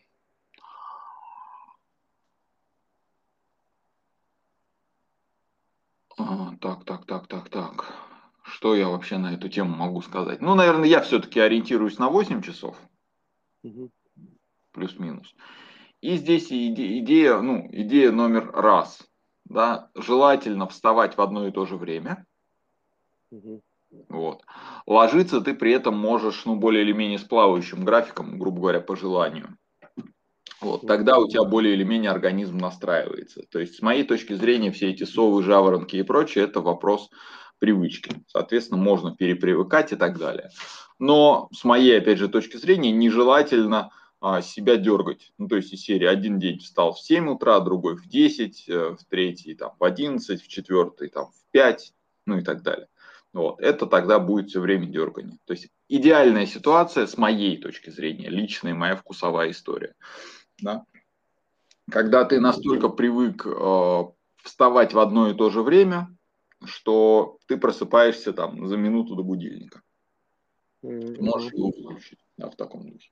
А, 6.18 6.56
так, 6.62 6.86
так, 6.86 7.06
так, 7.06 7.28
так, 7.28 7.50
так. 7.50 7.94
Что 8.44 8.74
я 8.74 8.88
вообще 8.88 9.18
на 9.18 9.34
эту 9.34 9.50
тему 9.50 9.76
могу 9.76 10.02
сказать? 10.02 10.40
Ну, 10.40 10.56
наверное, 10.56 10.88
я 10.88 11.02
все-таки 11.02 11.42
ориентируюсь 11.42 12.00
на 12.00 12.08
8 12.08 12.42
часов. 12.42 12.78
Угу. 13.64 13.92
Плюс-минус. 14.80 15.36
И 16.00 16.16
здесь 16.16 16.48
идея, 16.50 17.42
ну, 17.42 17.68
идея 17.70 18.14
номер 18.14 18.50
раз. 18.54 19.02
Да, 19.44 19.90
желательно 19.94 20.70
вставать 20.70 21.18
в 21.18 21.22
одно 21.22 21.46
и 21.48 21.52
то 21.52 21.66
же 21.66 21.76
время. 21.76 22.26
Угу. 23.32 23.62
Вот. 24.08 24.44
Ложиться 24.88 25.42
ты 25.42 25.54
при 25.54 25.74
этом 25.74 25.98
можешь, 25.98 26.46
ну, 26.46 26.56
более 26.56 26.84
или 26.84 26.94
менее 26.94 27.20
с 27.20 27.26
плавающим 27.26 27.84
графиком, 27.84 28.40
грубо 28.40 28.62
говоря, 28.62 28.80
по 28.80 28.96
желанию. 28.96 29.58
Вот, 30.62 30.88
тогда 30.88 31.18
у 31.18 31.28
тебя 31.28 31.44
более 31.44 31.74
или 31.74 31.84
менее 31.84 32.12
организм 32.12 32.58
настраивается. 32.58 33.42
То 33.52 33.60
есть, 33.60 33.76
с 33.76 33.82
моей 33.82 34.04
точки 34.04 34.32
зрения, 34.32 34.72
все 34.72 34.92
эти 34.92 35.04
совы, 35.04 35.44
жаворонки 35.44 35.98
и 35.98 36.04
прочее, 36.04 36.46
это 36.46 36.62
вопрос 36.62 37.10
привычки. 37.58 38.24
Соответственно, 38.28 38.82
можно 38.82 39.14
перепривыкать 39.14 39.92
и 39.92 39.98
так 39.98 40.18
далее. 40.18 40.52
Но 41.00 41.50
с 41.52 41.66
моей, 41.66 41.98
опять 41.98 42.18
же, 42.18 42.30
точки 42.30 42.56
зрения, 42.56 42.92
нежелательно 42.92 43.92
а, 44.22 44.42
себя 44.42 44.78
дергать. 44.78 45.32
Ну, 45.38 45.48
то 45.48 45.56
есть 45.56 45.74
из 45.74 45.82
серии 45.82 46.06
один 46.06 46.40
день 46.40 46.60
встал 46.60 46.94
в 46.94 47.00
7 47.00 47.30
утра, 47.30 47.60
другой 47.62 47.96
в 47.96 48.08
10, 48.08 48.66
э, 48.68 48.90
в 48.96 49.06
третий 49.10 49.56
там, 49.56 49.72
в 49.80 49.84
11, 49.84 50.42
в 50.42 50.48
четвертый 50.48 51.10
там, 51.10 51.28
в 51.28 51.52
5, 51.52 51.94
ну 52.26 52.38
и 52.38 52.44
так 52.44 52.62
далее. 52.62 52.88
Вот. 53.32 53.60
Это 53.62 53.86
тогда 53.86 54.20
будет 54.20 54.50
все 54.50 54.60
время 54.60 54.88
дергание. 54.88 55.38
То 55.46 55.54
есть 55.54 55.70
идеальная 55.88 56.46
ситуация 56.46 57.08
с 57.08 57.18
моей 57.18 57.58
точки 57.58 57.90
зрения, 57.92 58.30
личная 58.30 58.74
моя 58.74 58.96
вкусовая 58.96 59.52
история. 59.52 59.96
Да? 60.62 60.84
Когда 61.90 62.26
ты 62.26 62.40
настолько 62.40 62.90
привык 62.90 63.46
э, 63.46 64.04
вставать 64.44 64.94
в 64.94 65.00
одно 65.00 65.30
и 65.30 65.34
то 65.34 65.50
же 65.50 65.62
время, 65.62 66.14
что 66.66 67.38
ты 67.46 67.56
просыпаешься 67.56 68.34
там 68.34 68.68
за 68.68 68.76
минуту 68.76 69.16
до 69.16 69.24
будильника. 69.24 69.82
Можешь 70.82 71.54
его 71.54 71.68
выключить 71.68 72.20
да, 72.38 72.50
в 72.50 72.56
таком 72.56 72.90
духе. 72.90 73.10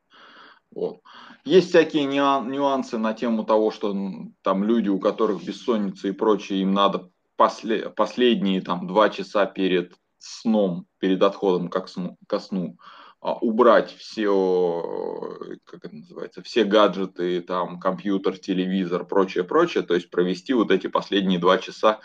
Есть 1.43 1.69
всякие 1.69 2.05
нюансы 2.05 2.97
на 2.97 3.13
тему 3.13 3.43
того, 3.43 3.71
что 3.71 3.95
там 4.41 4.63
люди, 4.63 4.89
у 4.89 4.99
которых 4.99 5.43
бессонница 5.43 6.09
и 6.09 6.11
прочее, 6.11 6.61
им 6.61 6.73
надо 6.73 7.09
после, 7.37 7.89
последние 7.89 8.61
там 8.61 8.85
два 8.85 9.09
часа 9.09 9.45
перед 9.45 9.93
сном, 10.17 10.85
перед 10.99 11.23
отходом 11.23 11.69
ко 11.69 11.87
сну, 11.87 12.17
ко 12.27 12.39
сну 12.39 12.77
а, 13.21 13.33
убрать 13.35 13.95
все, 13.95 15.59
как 15.63 15.85
это 15.85 15.95
называется, 15.95 16.43
все 16.43 16.63
гаджеты, 16.65 17.41
там, 17.41 17.79
компьютер, 17.79 18.37
телевизор, 18.37 19.05
прочее, 19.05 19.43
прочее, 19.43 19.83
то 19.83 19.95
есть 19.95 20.09
провести 20.09 20.53
вот 20.53 20.71
эти 20.71 20.87
последние 20.87 21.39
два 21.39 21.57
часа 21.57 21.99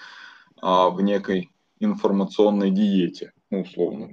а, 0.60 0.88
в 0.88 1.00
некой 1.02 1.50
информационной 1.80 2.70
диете, 2.70 3.32
ну, 3.50 3.62
условно. 3.62 4.08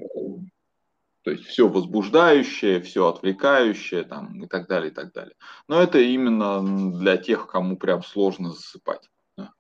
То 1.30 1.34
есть 1.34 1.46
все 1.46 1.68
возбуждающее, 1.68 2.82
все 2.82 3.08
отвлекающее 3.08 4.04
там, 4.04 4.44
и 4.44 4.48
так 4.48 4.68
далее, 4.68 4.90
и 4.90 4.94
так 4.94 5.14
далее. 5.14 5.36
Но 5.68 5.80
это 5.80 6.00
именно 6.00 6.98
для 6.98 7.18
тех, 7.18 7.46
кому 7.46 7.78
прям 7.78 8.02
сложно 8.02 8.50
засыпать. 8.50 9.08
Да. 9.38 9.54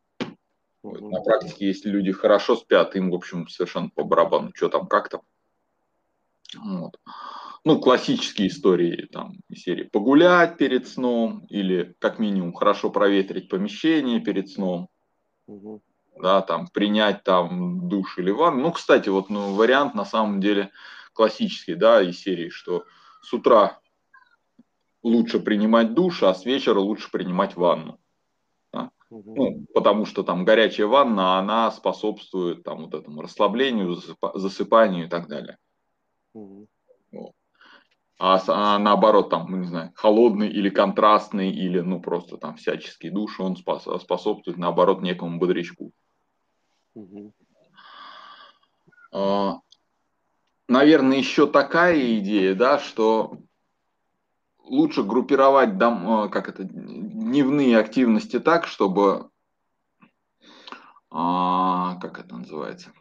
Вот. 0.82 1.00
На 1.00 1.22
практике, 1.22 1.68
если 1.68 1.90
люди 1.90 2.12
хорошо 2.12 2.56
спят, 2.56 2.96
им, 2.96 3.12
в 3.12 3.14
общем, 3.14 3.48
совершенно 3.48 3.90
по 3.90 4.04
барабану, 4.04 4.50
что 4.56 4.70
там, 4.70 4.88
как 4.88 5.10
там. 5.10 5.22
Вот. 6.58 7.00
Ну, 7.64 7.80
классические 7.80 8.48
истории 8.48 9.08
там 9.12 9.36
из 9.48 9.62
серии 9.62 9.84
погулять 9.84 10.58
перед 10.58 10.88
сном 10.88 11.46
или 11.50 11.96
как 12.00 12.18
минимум 12.18 12.54
хорошо 12.54 12.90
проветрить 12.90 13.48
помещение 13.48 14.20
перед 14.20 14.50
сном. 14.50 14.90
Угу 15.46 15.84
да, 16.22 16.42
там, 16.42 16.68
принять 16.68 17.24
там 17.24 17.88
душ 17.88 18.18
или 18.18 18.32
ванну. 18.32 18.62
Ну, 18.62 18.72
кстати, 18.72 19.10
вот 19.10 19.30
ну, 19.30 19.54
вариант 19.56 19.96
на 19.96 20.06
самом 20.06 20.42
деле 20.42 20.72
классический, 21.20 21.76
да, 21.76 22.02
из 22.02 22.22
серии, 22.22 22.48
что 22.48 22.86
с 23.22 23.34
утра 23.34 23.82
лучше 25.04 25.42
принимать 25.42 25.94
душ, 25.94 26.24
а 26.24 26.34
с 26.34 26.46
вечера 26.46 26.80
лучше 26.80 27.12
принимать 27.12 27.58
ванну. 27.58 28.00
Да? 28.72 28.92
Ну, 29.10 29.66
потому 29.74 30.06
что 30.06 30.24
там 30.24 30.46
горячая 30.46 30.88
ванна, 30.88 31.38
она 31.38 31.72
способствует 31.72 32.64
там 32.64 32.86
вот 32.86 32.94
этому 32.94 33.22
расслаблению, 33.22 33.98
засыпанию 34.34 35.08
и 35.08 35.10
так 35.10 35.28
далее. 35.28 35.58
Вот. 36.34 37.34
А, 38.18 38.40
а 38.48 38.80
наоборот, 38.80 39.30
там, 39.30 39.52
ну, 39.52 39.58
не 39.58 39.68
знаю, 39.68 39.92
холодный 39.96 40.48
или 40.48 40.70
контрастный, 40.70 41.52
или 41.52 41.82
ну 41.82 42.00
просто 42.00 42.38
там 42.38 42.56
всяческий 42.56 43.10
душ, 43.10 43.42
он 43.42 43.58
способствует 43.58 44.58
наоборот 44.58 45.02
некому 45.02 45.38
бодрячку. 45.38 45.92
Угу. 46.94 47.34
Наверное, 50.70 51.18
еще 51.18 51.48
такая 51.48 52.20
идея, 52.20 52.54
да, 52.54 52.78
что 52.78 53.40
лучше 54.64 55.02
группировать 55.02 55.80
дом, 55.80 56.26
э, 56.26 56.30
как 56.30 56.48
это, 56.48 56.64
дневные 56.64 57.76
активности 57.76 58.40
так, 58.40 58.68
чтобы, 58.68 59.32
а, 61.10 61.96
как 61.96 62.20
это 62.20 62.36
называется, 62.36 62.92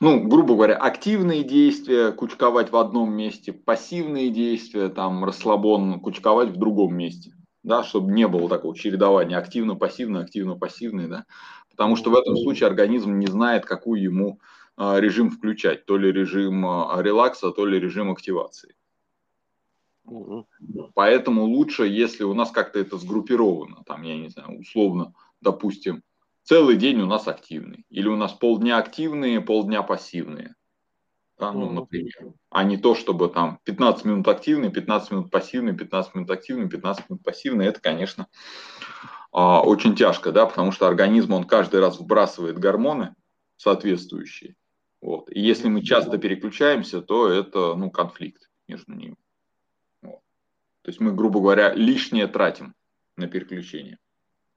ну, 0.00 0.28
грубо 0.28 0.54
говоря, 0.54 0.76
активные 0.76 1.42
действия 1.42 2.12
кучковать 2.12 2.70
в 2.72 2.76
одном 2.76 3.10
месте, 3.10 3.54
пассивные 3.54 4.28
действия, 4.28 4.90
там, 4.90 5.24
расслабон 5.24 5.98
кучковать 5.98 6.50
в 6.50 6.58
другом 6.58 6.94
месте 6.94 7.32
да, 7.64 7.82
чтобы 7.82 8.12
не 8.12 8.28
было 8.28 8.48
такого 8.48 8.76
чередования 8.76 9.36
активно-пассивно, 9.38 10.20
активно-пассивный, 10.20 11.08
да, 11.08 11.24
потому 11.70 11.96
что 11.96 12.10
в 12.10 12.16
этом 12.16 12.36
случае 12.36 12.68
организм 12.68 13.18
не 13.18 13.26
знает, 13.26 13.64
какую 13.64 14.00
ему 14.00 14.38
а, 14.76 15.00
режим 15.00 15.30
включать, 15.30 15.86
то 15.86 15.96
ли 15.96 16.12
режим 16.12 16.64
а, 16.66 17.02
релакса, 17.02 17.50
то 17.50 17.66
ли 17.66 17.80
режим 17.80 18.12
активации. 18.12 18.76
Поэтому 20.94 21.44
лучше, 21.44 21.86
если 21.86 22.24
у 22.24 22.34
нас 22.34 22.50
как-то 22.50 22.78
это 22.78 22.98
сгруппировано, 22.98 23.82
там, 23.86 24.02
я 24.02 24.16
не 24.18 24.28
знаю, 24.28 24.60
условно, 24.60 25.14
допустим, 25.40 26.02
целый 26.42 26.76
день 26.76 27.00
у 27.00 27.06
нас 27.06 27.26
активный, 27.26 27.86
или 27.88 28.08
у 28.08 28.16
нас 28.16 28.34
полдня 28.34 28.76
активные, 28.76 29.40
полдня 29.40 29.82
пассивные 29.82 30.54
да, 31.44 31.52
ну, 31.52 31.70
например, 31.70 32.32
а 32.50 32.64
не 32.64 32.76
то, 32.76 32.94
чтобы 32.94 33.28
там 33.28 33.58
15 33.64 34.04
минут 34.04 34.28
активный, 34.28 34.70
15 34.70 35.10
минут 35.10 35.30
пассивный, 35.30 35.76
15 35.76 36.14
минут 36.14 36.30
активный, 36.30 36.68
15 36.68 37.10
минут 37.10 37.22
пассивный, 37.22 37.66
это, 37.66 37.80
конечно, 37.80 38.28
а, 39.32 39.62
очень 39.62 39.94
тяжко, 39.94 40.32
да, 40.32 40.46
потому 40.46 40.72
что 40.72 40.86
организм, 40.86 41.32
он 41.32 41.44
каждый 41.44 41.80
раз 41.80 41.98
вбрасывает 42.00 42.58
гормоны 42.58 43.14
соответствующие, 43.56 44.56
вот, 45.02 45.30
и 45.30 45.40
если 45.40 45.68
мы 45.68 45.82
часто 45.82 46.18
переключаемся, 46.18 47.02
то 47.02 47.28
это, 47.28 47.74
ну, 47.74 47.90
конфликт 47.90 48.50
между 48.66 48.94
ними, 48.94 49.16
вот. 50.02 50.20
то 50.82 50.88
есть 50.88 51.00
мы, 51.00 51.12
грубо 51.12 51.40
говоря, 51.40 51.74
лишнее 51.74 52.26
тратим 52.26 52.74
на 53.16 53.26
переключение, 53.26 53.98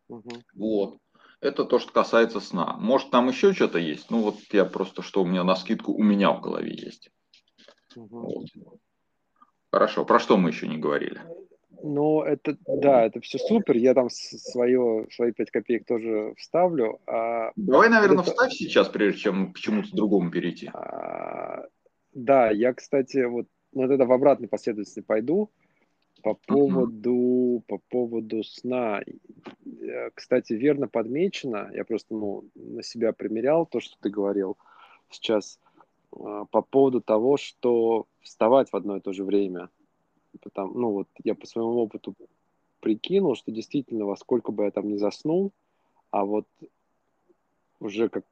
угу. 0.08 0.32
вот. 0.53 0.98
Это 1.39 1.65
то, 1.65 1.77
что 1.79 1.91
касается 1.91 2.39
сна. 2.39 2.75
Может, 2.79 3.12
там 3.12 3.27
еще 3.27 3.53
что-то 3.53 3.77
есть? 3.77 4.10
Ну, 4.10 4.22
вот 4.22 4.38
я 4.51 4.65
просто, 4.65 5.01
что 5.01 5.22
у 5.22 5.25
меня 5.25 5.44
на 5.44 5.56
скидку 5.56 5.94
у 5.94 6.01
меня 6.01 6.32
в 6.32 6.41
голове 6.41 6.72
есть. 6.72 7.10
Угу. 7.96 8.20
Вот. 8.20 8.46
Хорошо. 9.72 10.06
Про 10.06 10.20
что 10.20 10.38
мы 10.38 10.50
еще 10.50 10.67
не 10.67 10.77
говорили? 10.77 11.22
Ну, 11.84 12.24
это, 12.24 12.58
да, 12.65 13.06
это 13.06 13.20
все 13.22 13.38
супер. 13.38 13.75
Я 13.75 13.94
там 13.94 14.10
свое, 14.10 15.08
свои 15.12 15.32
5 15.32 15.51
копеек 15.51 15.86
тоже 15.86 16.34
вставлю. 16.38 17.00
А 17.06 17.51
Давай, 17.56 17.89
наверное, 17.89 18.24
это... 18.24 18.32
вставь 18.32 18.53
сейчас, 18.53 18.89
прежде 18.89 19.20
чем 19.20 19.53
к 19.53 19.60
чему-то 19.60 19.96
другому 19.96 20.32
перейти. 20.32 20.72
А, 20.74 21.65
да, 22.13 22.50
я, 22.50 22.74
кстати, 22.74 23.24
вот, 23.25 23.48
вот 23.74 23.91
это 23.91 24.06
в 24.06 24.12
обратной 24.12 24.48
последовательности 24.48 25.01
пойду. 25.01 25.51
По 26.27 26.34
поводу, 26.34 27.63
по 27.67 27.77
поводу 27.89 28.43
сна, 28.43 29.01
э, 29.01 30.10
кстати, 30.13 30.51
верно 30.51 30.89
подмечено, 30.89 31.69
я 31.74 31.86
просто 31.86 32.13
ну, 32.13 32.43
на 32.53 32.84
себя 32.84 33.13
примерял 33.13 33.65
то, 33.65 33.79
что 33.79 33.96
ты 34.01 34.10
говорил 34.10 34.57
сейчас, 35.10 35.57
а, 36.12 36.43
по 36.43 36.62
поводу 36.62 37.00
того, 37.00 37.38
что 37.38 38.07
вставать 38.19 38.69
в 38.69 38.75
одно 38.75 38.98
и 38.98 39.00
то 39.00 39.13
же 39.13 39.24
время. 39.24 39.69
Потому, 40.41 40.74
ну 40.74 40.91
вот 40.91 41.07
я 41.24 41.34
по 41.34 41.48
своему 41.48 41.77
опыту 41.77 42.13
прикинул, 42.81 43.36
что 43.36 43.53
действительно 43.53 44.05
во 44.05 44.17
сколько 44.17 44.51
бы 44.51 44.65
я 44.65 44.72
там 44.72 44.89
не 44.89 44.98
заснул, 44.98 45.53
а 46.12 46.25
вот 46.25 46.46
уже 47.79 48.10
как 48.10 48.25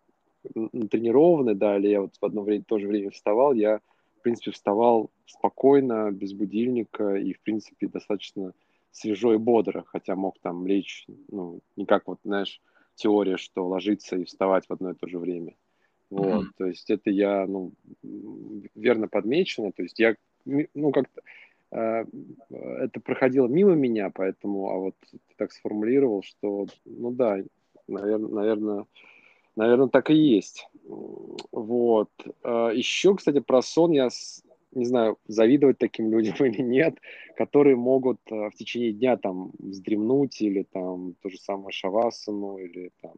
тренированный, 0.44 1.56
да, 1.56 1.78
или 1.78 1.88
я 1.88 2.02
вот 2.02 2.18
в 2.20 2.26
одно 2.26 2.42
время, 2.42 2.66
то 2.66 2.78
же 2.78 2.90
время 2.90 3.12
вставал, 3.12 3.54
я 3.54 3.80
принципе, 4.26 4.50
вставал 4.50 5.12
спокойно, 5.28 6.12
без 6.12 6.34
будильника 6.34 7.14
и, 7.14 7.34
в 7.34 7.42
принципе, 7.42 7.88
достаточно 7.88 8.54
свежо 8.92 9.36
и 9.36 9.38
бодро, 9.38 9.84
хотя 9.86 10.16
мог 10.16 10.40
там 10.40 10.66
лечь, 10.66 11.06
ну, 11.28 11.60
не 11.76 11.86
как 11.86 12.08
вот, 12.08 12.18
знаешь, 12.24 12.60
теория, 12.96 13.38
что 13.38 13.68
ложиться 13.68 14.16
и 14.16 14.24
вставать 14.24 14.66
в 14.66 14.74
одно 14.74 14.92
и 14.92 14.96
то 14.96 15.08
же 15.08 15.20
время. 15.20 15.54
Вот, 16.10 16.46
mm-hmm. 16.46 16.52
то 16.58 16.66
есть 16.66 16.90
это 16.90 17.12
я, 17.12 17.46
ну, 17.46 17.74
верно 18.74 19.08
подмечено, 19.08 19.72
то 19.72 19.84
есть 19.84 20.00
я, 20.00 20.16
ну, 20.46 20.92
как-то 20.92 21.22
э, 21.72 22.06
это 22.50 23.00
проходило 23.00 23.48
мимо 23.48 23.76
меня, 23.76 24.10
поэтому, 24.10 24.72
а 24.72 24.78
вот 24.78 24.96
ты 25.12 25.20
так 25.38 25.52
сформулировал, 25.52 26.24
что, 26.24 26.66
ну 26.86 27.12
да, 27.12 27.44
наверное, 27.88 28.30
наверное, 28.30 28.86
наверное, 29.56 29.88
так 29.88 30.10
и 30.10 30.16
есть. 30.16 30.68
Вот. 31.52 32.10
Э, 32.44 32.72
Еще, 32.74 33.16
кстати, 33.16 33.40
про 33.40 33.62
сон 33.62 33.92
я 33.92 34.10
не 34.76 34.86
знаю, 34.86 35.18
завидовать 35.28 35.78
таким 35.78 36.10
людям 36.12 36.36
или 36.46 36.62
нет, 36.62 37.00
которые 37.36 37.76
могут 37.76 38.20
э, 38.30 38.50
в 38.50 38.56
течение 38.56 38.92
дня 38.92 39.18
там 39.18 39.52
вздремнуть 39.58 40.42
или 40.42 40.64
там 40.64 41.16
то 41.22 41.30
же 41.30 41.38
самое 41.38 41.72
шавасану 41.72 42.58
или 42.58 42.92
там 43.02 43.16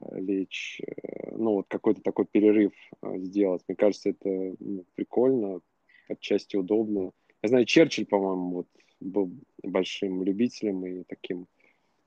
э, 0.00 0.20
лечь, 0.20 0.80
э, 0.86 1.34
ну 1.36 1.54
вот 1.54 1.66
какой-то 1.68 2.02
такой 2.02 2.26
перерыв 2.26 2.72
сделать. 3.02 3.62
Мне 3.66 3.76
кажется, 3.76 4.10
это 4.10 4.54
ну, 4.60 4.84
прикольно, 4.94 5.60
отчасти 6.08 6.56
удобно. 6.56 7.12
Я 7.42 7.48
знаю, 7.48 7.64
Черчилль, 7.64 8.06
по-моему, 8.06 8.50
вот 8.50 8.68
был 9.00 9.32
большим 9.62 10.22
любителем 10.22 10.86
и 10.86 11.02
таким 11.04 11.48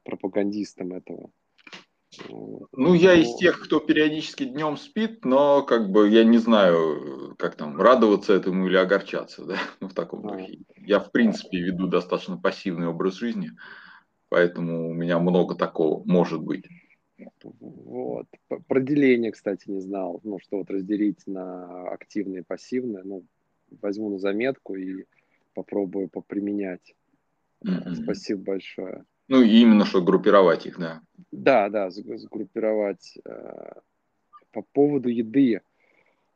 пропагандистом 0.03 0.93
этого. 0.93 1.29
Ну, 2.71 2.93
я 2.93 3.13
из 3.13 3.31
ну. 3.31 3.37
тех, 3.37 3.61
кто 3.61 3.79
периодически 3.79 4.45
днем 4.45 4.77
спит, 4.77 5.25
но 5.25 5.63
как 5.63 5.89
бы 5.89 6.09
я 6.09 6.23
не 6.23 6.37
знаю, 6.37 7.35
как 7.37 7.55
там, 7.55 7.79
радоваться 7.79 8.33
этому 8.33 8.67
или 8.67 8.77
огорчаться, 8.77 9.45
да, 9.45 9.57
ну, 9.79 9.87
в 9.87 9.93
таком 9.93 10.21
духе. 10.21 10.59
Я, 10.77 10.99
в 10.99 11.11
принципе, 11.11 11.59
веду 11.59 11.87
достаточно 11.87 12.37
пассивный 12.37 12.87
образ 12.87 13.15
жизни, 13.15 13.51
поэтому 14.29 14.89
у 14.89 14.93
меня 14.93 15.19
много 15.19 15.55
такого 15.55 16.03
может 16.05 16.41
быть. 16.41 16.65
Вот. 17.41 18.27
Про 18.67 18.81
деление, 18.81 19.31
кстати, 19.31 19.69
не 19.69 19.79
знал, 19.79 20.19
ну, 20.23 20.39
что 20.39 20.57
вот 20.57 20.69
разделить 20.69 21.25
на 21.25 21.89
активное 21.89 22.41
и 22.41 22.43
пассивное, 22.43 23.03
ну, 23.03 23.23
возьму 23.81 24.09
на 24.09 24.19
заметку 24.19 24.75
и 24.75 25.05
попробую 25.53 26.09
поприменять. 26.09 26.95
Mm-hmm. 27.63 27.95
Спасибо 28.03 28.43
большое. 28.43 29.05
Ну, 29.27 29.41
и 29.41 29.61
именно 29.61 29.85
что 29.85 30.01
группировать 30.01 30.65
их, 30.65 30.77
да. 30.79 31.01
Да, 31.31 31.69
да, 31.69 31.89
сгруппировать. 31.89 33.17
Э, 33.25 33.73
по 34.51 34.61
поводу 34.61 35.09
еды. 35.09 35.61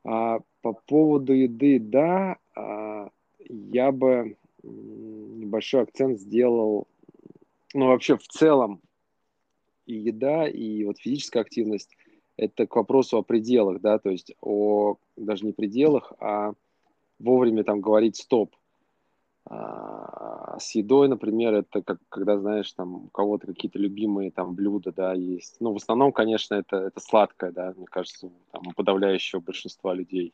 А, 0.04 0.40
по 0.62 0.74
поводу 0.74 1.34
еды, 1.34 1.80
да, 1.80 2.38
а, 2.56 3.10
я 3.48 3.92
бы 3.92 4.38
небольшой 4.64 5.84
акцент 5.84 6.20
сделал, 6.20 6.88
ну, 7.74 7.88
вообще 7.88 8.18
в 8.18 8.28
целом 8.28 8.82
и 9.86 9.94
еда, 9.94 10.48
и 10.48 10.84
вот 10.84 11.00
физическая 11.00 11.44
активность, 11.44 11.96
это 12.38 12.68
к 12.68 12.76
вопросу 12.76 13.18
о 13.18 13.24
пределах, 13.24 13.82
да, 13.82 14.00
то 14.00 14.10
есть 14.10 14.34
о 14.42 14.98
даже 15.16 15.46
не 15.46 15.52
пределах, 15.52 16.14
а 16.20 16.54
вовремя 17.20 17.64
там 17.64 17.82
говорить 17.82 18.16
стоп. 18.16 18.56
А, 19.52 20.60
с 20.60 20.76
едой, 20.76 21.08
например, 21.08 21.56
это 21.56 21.82
как, 21.82 22.00
когда, 22.10 22.38
знаешь, 22.38 22.72
там 22.74 23.06
у 23.06 23.08
кого-то 23.10 23.48
какие-то 23.48 23.80
любимые 23.80 24.30
там 24.30 24.54
блюда, 24.54 24.92
да, 24.92 25.14
есть. 25.14 25.58
Ну, 25.60 25.74
в 25.74 25.78
основном, 25.78 26.12
конечно, 26.12 26.54
это, 26.54 26.78
это 26.78 27.00
сладкое, 27.00 27.52
да, 27.52 27.74
мне 27.76 27.88
кажется, 27.88 28.30
там, 28.52 28.68
у 28.68 28.74
подавляющего 28.74 29.40
большинства 29.40 29.96
людей. 29.96 30.34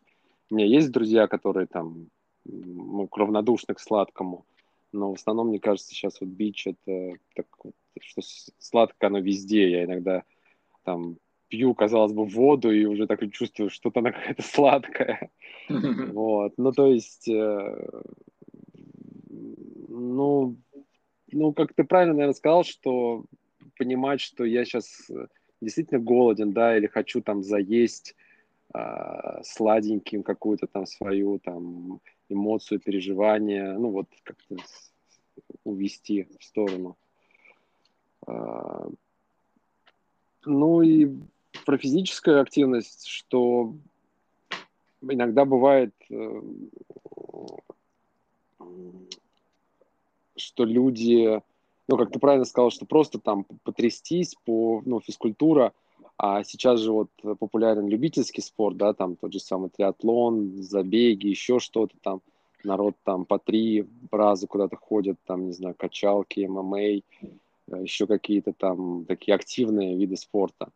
У 0.49 0.55
меня 0.55 0.65
есть 0.65 0.91
друзья, 0.91 1.27
которые 1.27 1.67
там 1.67 2.09
ну, 2.43 3.07
равнодушны 3.15 3.73
к 3.73 3.79
сладкому, 3.79 4.45
но 4.91 5.11
в 5.11 5.15
основном, 5.15 5.47
мне 5.47 5.59
кажется, 5.59 5.89
сейчас 5.89 6.19
вот 6.19 6.29
бич 6.29 6.67
это 6.67 7.13
так 7.35 7.47
вот, 7.63 7.73
что 8.01 8.21
сладкое 8.59 9.09
оно 9.09 9.19
везде. 9.19 9.69
Я 9.69 9.85
иногда 9.85 10.23
там 10.83 11.17
пью, 11.47 11.73
казалось 11.73 12.13
бы, 12.13 12.25
воду 12.25 12.71
и 12.71 12.85
уже 12.85 13.07
так 13.07 13.19
чувствую, 13.31 13.69
что-то 13.69 14.01
она 14.01 14.11
какая-то 14.13 14.43
сладкая. 14.43 15.29
Вот. 15.69 16.53
Ну, 16.57 16.71
то 16.71 16.87
есть 16.87 17.27
э, 17.27 17.89
ну, 19.95 20.57
ну, 21.31 21.53
как 21.53 21.73
ты 21.73 21.83
правильно, 21.83 22.13
наверное, 22.13 22.33
сказал, 22.33 22.63
что 22.63 23.25
понимать, 23.77 24.21
что 24.21 24.43
я 24.43 24.65
сейчас 24.65 25.09
э, 25.09 25.27
действительно 25.61 25.99
голоден, 25.99 26.51
да, 26.51 26.77
или 26.77 26.87
хочу 26.87 27.21
там 27.21 27.43
заесть 27.43 28.15
э, 28.73 29.41
сладеньким 29.43 30.23
какую-то 30.23 30.67
там 30.67 30.85
свою 30.85 31.39
там 31.39 32.01
эмоцию, 32.29 32.79
переживание, 32.79 33.77
ну 33.77 33.89
вот 33.89 34.07
как-то 34.23 34.57
увести 35.63 36.27
в 36.39 36.43
сторону. 36.43 36.97
Э, 38.27 38.89
ну 40.45 40.81
и 40.81 41.11
про 41.65 41.77
физическую 41.77 42.41
активность, 42.41 43.07
что 43.07 43.73
иногда 45.01 45.45
бывает 45.45 45.93
э, 46.09 46.41
что 50.35 50.63
люди, 50.63 51.41
ну, 51.87 51.97
как 51.97 52.11
ты 52.11 52.19
правильно 52.19 52.45
сказал, 52.45 52.71
что 52.71 52.85
просто 52.85 53.19
там 53.19 53.45
потрястись 53.63 54.35
по, 54.45 54.81
ну, 54.85 54.99
физкультура, 54.99 55.73
а 56.17 56.43
сейчас 56.43 56.79
же 56.79 56.91
вот 56.91 57.09
популярен 57.39 57.87
любительский 57.87 58.41
спорт, 58.41 58.77
да, 58.77 58.93
там 58.93 59.15
тот 59.15 59.33
же 59.33 59.39
самый 59.39 59.69
триатлон, 59.69 60.61
забеги, 60.61 61.27
еще 61.27 61.59
что-то 61.59 61.95
там, 62.01 62.21
народ 62.63 62.95
там 63.03 63.25
по 63.25 63.37
три 63.37 63.85
раза 64.11 64.47
куда-то 64.47 64.77
ходят, 64.77 65.17
там, 65.25 65.47
не 65.47 65.53
знаю, 65.53 65.75
качалки, 65.77 66.45
ММА, 66.45 66.79
э, 66.79 67.01
еще 67.81 68.07
какие-то 68.07 68.53
там 68.53 69.05
такие 69.05 69.35
активные 69.35 69.97
виды 69.97 70.15
спорта. 70.15 70.69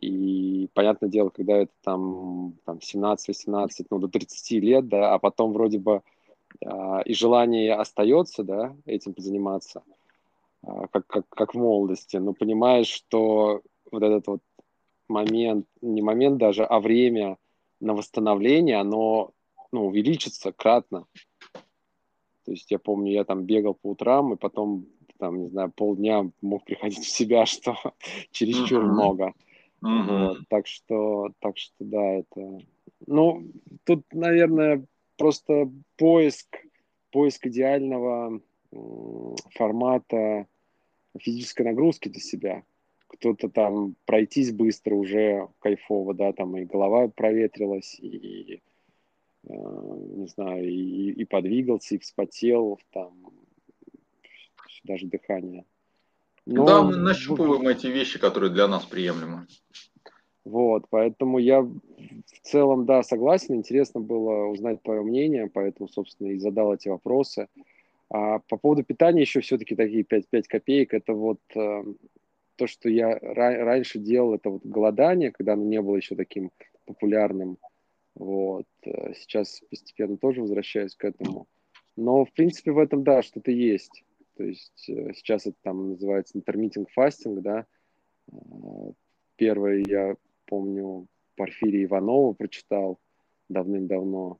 И 0.00 0.68
понятное 0.74 1.08
дело, 1.08 1.30
когда 1.30 1.56
это 1.56 1.72
там, 1.82 2.54
там 2.64 2.78
17-18, 2.78 3.86
ну, 3.90 3.98
до 3.98 4.08
30 4.08 4.50
лет, 4.62 4.88
да, 4.88 5.14
а 5.14 5.18
потом 5.18 5.52
вроде 5.52 5.78
бы 5.78 6.02
и 6.60 7.14
желание 7.14 7.74
остается, 7.74 8.42
да, 8.42 8.76
этим 8.84 9.14
заниматься, 9.16 9.82
а, 10.62 10.86
как, 10.88 11.06
как, 11.06 11.28
как 11.28 11.54
в 11.54 11.58
молодости, 11.58 12.16
но 12.16 12.32
понимаешь, 12.32 12.88
что 12.88 13.62
вот 13.90 14.02
этот 14.02 14.26
вот 14.26 14.40
момент, 15.08 15.66
не 15.80 16.02
момент 16.02 16.38
даже, 16.38 16.64
а 16.64 16.80
время 16.80 17.38
на 17.80 17.94
восстановление, 17.94 18.76
оно 18.76 19.32
ну, 19.72 19.86
увеличится 19.86 20.52
кратно. 20.52 21.06
То 22.44 22.52
есть 22.52 22.70
я 22.70 22.78
помню, 22.78 23.12
я 23.12 23.24
там 23.24 23.44
бегал 23.44 23.74
по 23.74 23.90
утрам, 23.90 24.32
и 24.32 24.36
потом, 24.36 24.86
там, 25.18 25.42
не 25.42 25.48
знаю, 25.48 25.70
полдня 25.74 26.30
мог 26.40 26.64
приходить 26.64 27.04
в 27.04 27.08
себя, 27.08 27.46
что 27.46 27.76
чересчур 28.30 28.84
uh-huh. 28.84 28.92
много. 28.92 29.34
Uh-huh. 29.82 30.28
Вот, 30.28 30.38
так 30.48 30.66
что, 30.66 31.28
так 31.40 31.56
что, 31.56 31.74
да, 31.78 32.02
это... 32.02 32.58
Ну, 33.06 33.44
тут, 33.84 34.02
наверное, 34.12 34.84
просто 35.18 35.70
поиск, 35.96 36.46
поиск 37.10 37.46
идеального 37.46 38.40
формата 39.50 40.46
физической 41.18 41.62
нагрузки 41.62 42.08
для 42.08 42.20
себя. 42.20 42.62
Кто-то 43.08 43.48
там 43.48 43.96
пройтись 44.04 44.52
быстро 44.52 44.94
уже 44.94 45.48
кайфово, 45.60 46.14
да, 46.14 46.32
там 46.32 46.56
и 46.56 46.64
голова 46.64 47.08
проветрилась, 47.08 47.98
и, 47.98 48.60
э, 49.44 49.52
не 49.52 50.26
знаю, 50.28 50.68
и, 50.68 51.12
и 51.12 51.24
подвигался, 51.24 51.94
и 51.94 51.98
вспотел, 51.98 52.78
там 52.90 53.14
даже 54.84 55.06
дыхание. 55.06 55.64
Но... 56.44 56.66
Да, 56.66 56.82
мы 56.82 56.96
нащупываем 56.96 57.66
эти 57.68 57.86
вещи, 57.86 58.18
которые 58.18 58.50
для 58.50 58.68
нас 58.68 58.84
приемлемы. 58.84 59.46
Вот, 60.48 60.86
поэтому 60.88 61.38
я 61.38 61.60
в 61.60 62.40
целом, 62.42 62.86
да, 62.86 63.02
согласен. 63.02 63.56
Интересно 63.56 64.00
было 64.00 64.46
узнать 64.46 64.82
твое 64.82 65.02
мнение, 65.02 65.50
поэтому, 65.52 65.90
собственно, 65.90 66.28
и 66.28 66.38
задал 66.38 66.72
эти 66.72 66.88
вопросы. 66.88 67.48
А 68.08 68.38
по 68.38 68.56
поводу 68.56 68.82
питания 68.82 69.20
еще 69.20 69.40
все-таки 69.40 69.76
такие 69.76 70.04
5, 70.04 70.26
5 70.30 70.48
копеек. 70.48 70.94
Это 70.94 71.12
вот 71.12 71.40
э, 71.54 71.84
то, 72.56 72.66
что 72.66 72.88
я 72.88 73.18
ра- 73.18 73.62
раньше 73.62 73.98
делал, 73.98 74.34
это 74.34 74.48
вот 74.48 74.64
голодание, 74.64 75.32
когда 75.32 75.52
оно 75.52 75.64
не 75.64 75.82
было 75.82 75.96
еще 75.96 76.16
таким 76.16 76.50
популярным. 76.86 77.58
Вот. 78.14 78.66
Э, 78.86 79.12
сейчас 79.16 79.60
постепенно 79.68 80.16
тоже 80.16 80.40
возвращаюсь 80.40 80.94
к 80.94 81.04
этому. 81.04 81.46
Но, 81.94 82.24
в 82.24 82.32
принципе, 82.32 82.72
в 82.72 82.78
этом, 82.78 83.04
да, 83.04 83.20
что-то 83.20 83.50
есть. 83.50 84.02
То 84.38 84.44
есть 84.44 84.88
э, 84.88 85.12
сейчас 85.12 85.46
это 85.46 85.56
там 85.62 85.90
называется 85.90 86.38
intermittent 86.38 86.86
fasting, 86.96 87.40
да. 87.42 87.66
Первое 89.36 89.84
я 89.86 90.16
помню, 90.48 91.06
Порфирия 91.36 91.84
Иванова 91.84 92.32
прочитал 92.32 92.98
давным-давно. 93.48 94.38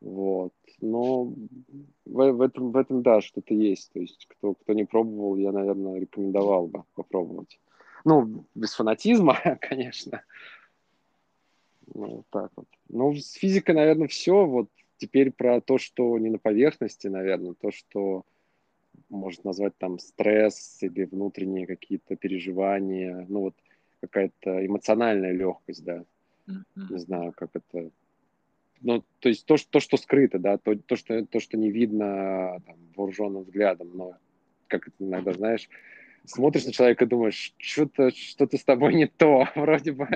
Вот. 0.00 0.52
Но 0.80 1.24
в, 1.24 1.34
в, 2.04 2.40
этом, 2.40 2.70
в 2.70 2.76
этом, 2.76 3.02
да, 3.02 3.20
что-то 3.20 3.54
есть. 3.54 3.92
То 3.92 4.00
есть, 4.00 4.26
кто, 4.28 4.54
кто 4.54 4.72
не 4.74 4.84
пробовал, 4.84 5.36
я, 5.36 5.52
наверное, 5.52 5.98
рекомендовал 5.98 6.68
бы 6.68 6.84
попробовать. 6.94 7.58
Ну, 8.04 8.44
без 8.54 8.74
фанатизма, 8.74 9.36
конечно. 9.60 10.22
Ну, 11.92 12.16
вот 12.16 12.26
так 12.30 12.52
вот. 12.56 12.68
Ну, 12.88 13.14
с 13.14 13.32
физикой, 13.32 13.74
наверное, 13.74 14.08
все. 14.08 14.46
Вот 14.46 14.68
теперь 14.98 15.32
про 15.32 15.60
то, 15.60 15.78
что 15.78 16.18
не 16.18 16.30
на 16.30 16.38
поверхности, 16.38 17.08
наверное, 17.08 17.54
то, 17.54 17.70
что 17.70 18.24
может 19.08 19.44
назвать 19.44 19.76
там 19.78 19.98
стресс 19.98 20.78
или 20.82 21.04
внутренние 21.04 21.66
какие-то 21.66 22.16
переживания, 22.16 23.26
ну 23.28 23.40
вот 23.40 23.54
какая-то 24.06 24.64
эмоциональная 24.64 25.32
легкость, 25.32 25.84
да. 25.84 26.04
Mm-hmm. 26.48 26.86
Не 26.90 26.98
знаю, 26.98 27.32
как 27.36 27.50
это 27.54 27.90
ну, 28.82 29.02
то 29.20 29.28
есть 29.28 29.46
то, 29.46 29.56
что, 29.56 29.70
то, 29.70 29.80
что 29.80 29.96
скрыто, 29.96 30.38
да, 30.38 30.58
то, 30.58 30.76
то, 30.76 30.96
что, 30.96 31.24
то, 31.24 31.40
что 31.40 31.56
не 31.56 31.70
видно 31.70 32.60
там, 32.66 32.76
вооруженным 32.94 33.42
взглядом, 33.42 33.90
но 33.94 34.16
как 34.68 34.88
это 34.88 34.96
иногда, 35.00 35.32
знаешь, 35.32 35.68
смотришь 36.26 36.66
на 36.66 36.72
человека 36.72 37.04
и 37.04 37.08
думаешь, 37.08 37.54
что-то 37.56 38.10
что-то 38.10 38.58
с 38.58 38.64
тобой 38.64 38.94
не 38.94 39.06
то, 39.06 39.48
вроде 39.54 39.92
бы 39.92 40.08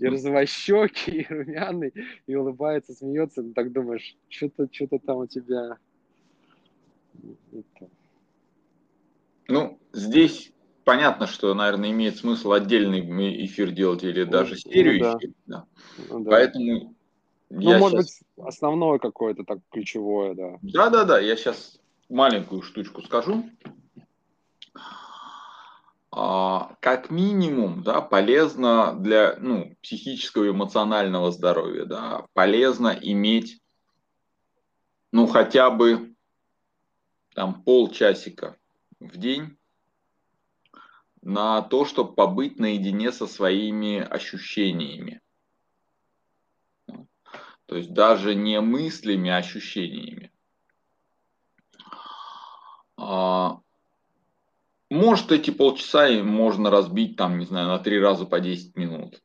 и 0.00 0.06
розовощекий, 0.06 1.22
и 1.22 1.32
румяный, 1.32 1.92
и 2.26 2.34
улыбается, 2.34 2.92
смеется, 2.92 3.42
но 3.42 3.52
так 3.54 3.72
думаешь, 3.72 4.16
что-то 4.28 4.68
что-то 4.70 4.98
там 4.98 5.18
у 5.18 5.26
тебя 5.26 5.78
Ну, 9.48 9.78
здесь 9.92 10.51
понятно, 10.84 11.26
что, 11.26 11.54
наверное, 11.54 11.90
имеет 11.90 12.16
смысл 12.16 12.52
отдельный 12.52 13.44
эфир 13.46 13.70
делать 13.70 14.04
или 14.04 14.24
даже 14.24 14.56
серию 14.56 14.98
ну, 14.98 15.04
да. 15.04 15.18
эфир. 15.18 15.30
Да. 15.46 15.64
Ну, 16.08 16.20
да. 16.20 16.30
Поэтому 16.30 16.94
ну, 17.50 17.60
я 17.60 17.78
может 17.78 18.06
сейчас... 18.06 18.22
быть, 18.36 18.46
основное 18.46 18.98
какое-то 18.98 19.44
так 19.44 19.58
ключевое, 19.70 20.34
да. 20.34 20.58
Да-да-да, 20.62 21.20
я 21.20 21.36
сейчас 21.36 21.78
маленькую 22.08 22.62
штучку 22.62 23.02
скажу. 23.02 23.44
А, 26.14 26.76
как 26.80 27.10
минимум, 27.10 27.82
да, 27.82 28.02
полезно 28.02 28.94
для 28.98 29.36
ну, 29.38 29.74
психического 29.82 30.44
и 30.44 30.50
эмоционального 30.50 31.30
здоровья, 31.32 31.86
да, 31.86 32.26
полезно 32.34 32.88
иметь, 32.88 33.62
ну, 35.10 35.26
хотя 35.26 35.70
бы 35.70 36.14
там 37.34 37.62
полчасика 37.62 38.56
в 39.00 39.16
день 39.16 39.56
на 41.22 41.62
то, 41.62 41.84
чтобы 41.84 42.14
побыть 42.14 42.58
наедине 42.58 43.12
со 43.12 43.26
своими 43.26 43.98
ощущениями. 43.98 45.20
То 47.66 47.76
есть 47.76 47.92
даже 47.92 48.34
не 48.34 48.60
мыслями, 48.60 49.30
а 49.30 49.38
ощущениями. 49.38 50.30
А, 52.96 53.60
может, 54.90 55.32
эти 55.32 55.50
полчаса 55.50 56.10
можно 56.22 56.70
разбить, 56.70 57.16
там, 57.16 57.38
не 57.38 57.46
знаю, 57.46 57.68
на 57.68 57.78
три 57.78 57.98
раза 57.98 58.26
по 58.26 58.40
10 58.40 58.76
минут. 58.76 59.22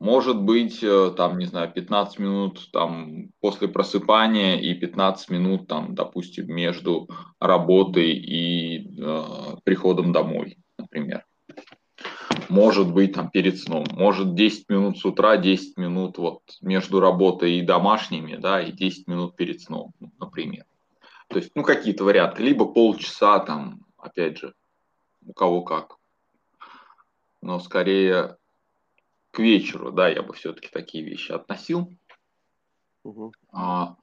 Может 0.00 0.40
быть, 0.40 0.82
э, 0.82 1.12
там, 1.16 1.38
не 1.38 1.46
знаю, 1.46 1.72
15 1.72 2.18
минут 2.18 2.70
там, 2.72 3.30
после 3.40 3.66
просыпания 3.66 4.56
и 4.56 4.74
15 4.74 5.30
минут, 5.30 5.66
там, 5.66 5.94
допустим, 5.94 6.46
между 6.54 7.08
работой 7.40 8.12
и 8.12 8.96
э, 8.96 9.24
приходом 9.64 10.12
домой, 10.12 10.58
например 10.78 11.24
может 12.48 12.92
быть 12.92 13.14
там 13.14 13.30
перед 13.30 13.58
сном, 13.58 13.84
может 13.92 14.34
10 14.34 14.68
минут 14.68 14.98
с 14.98 15.04
утра, 15.04 15.36
10 15.36 15.76
минут 15.76 16.18
вот 16.18 16.42
между 16.60 17.00
работой 17.00 17.58
и 17.58 17.62
домашними, 17.62 18.36
да, 18.36 18.62
и 18.62 18.72
10 18.72 19.06
минут 19.06 19.36
перед 19.36 19.60
сном, 19.60 19.92
например. 20.18 20.64
То 21.28 21.38
есть, 21.38 21.50
ну, 21.54 21.62
какие-то 21.62 22.04
варианты, 22.04 22.42
либо 22.42 22.66
полчаса 22.66 23.38
там, 23.40 23.84
опять 23.98 24.38
же, 24.38 24.54
у 25.26 25.32
кого 25.32 25.62
как. 25.62 25.96
Но 27.42 27.60
скорее 27.60 28.37
к 29.30 29.38
вечеру, 29.38 29.92
да, 29.92 30.08
я 30.08 30.22
бы 30.22 30.34
все-таки 30.34 30.68
такие 30.68 31.04
вещи 31.04 31.32
относил. 31.32 31.94
Угу. 33.04 33.32
А, 33.52 33.96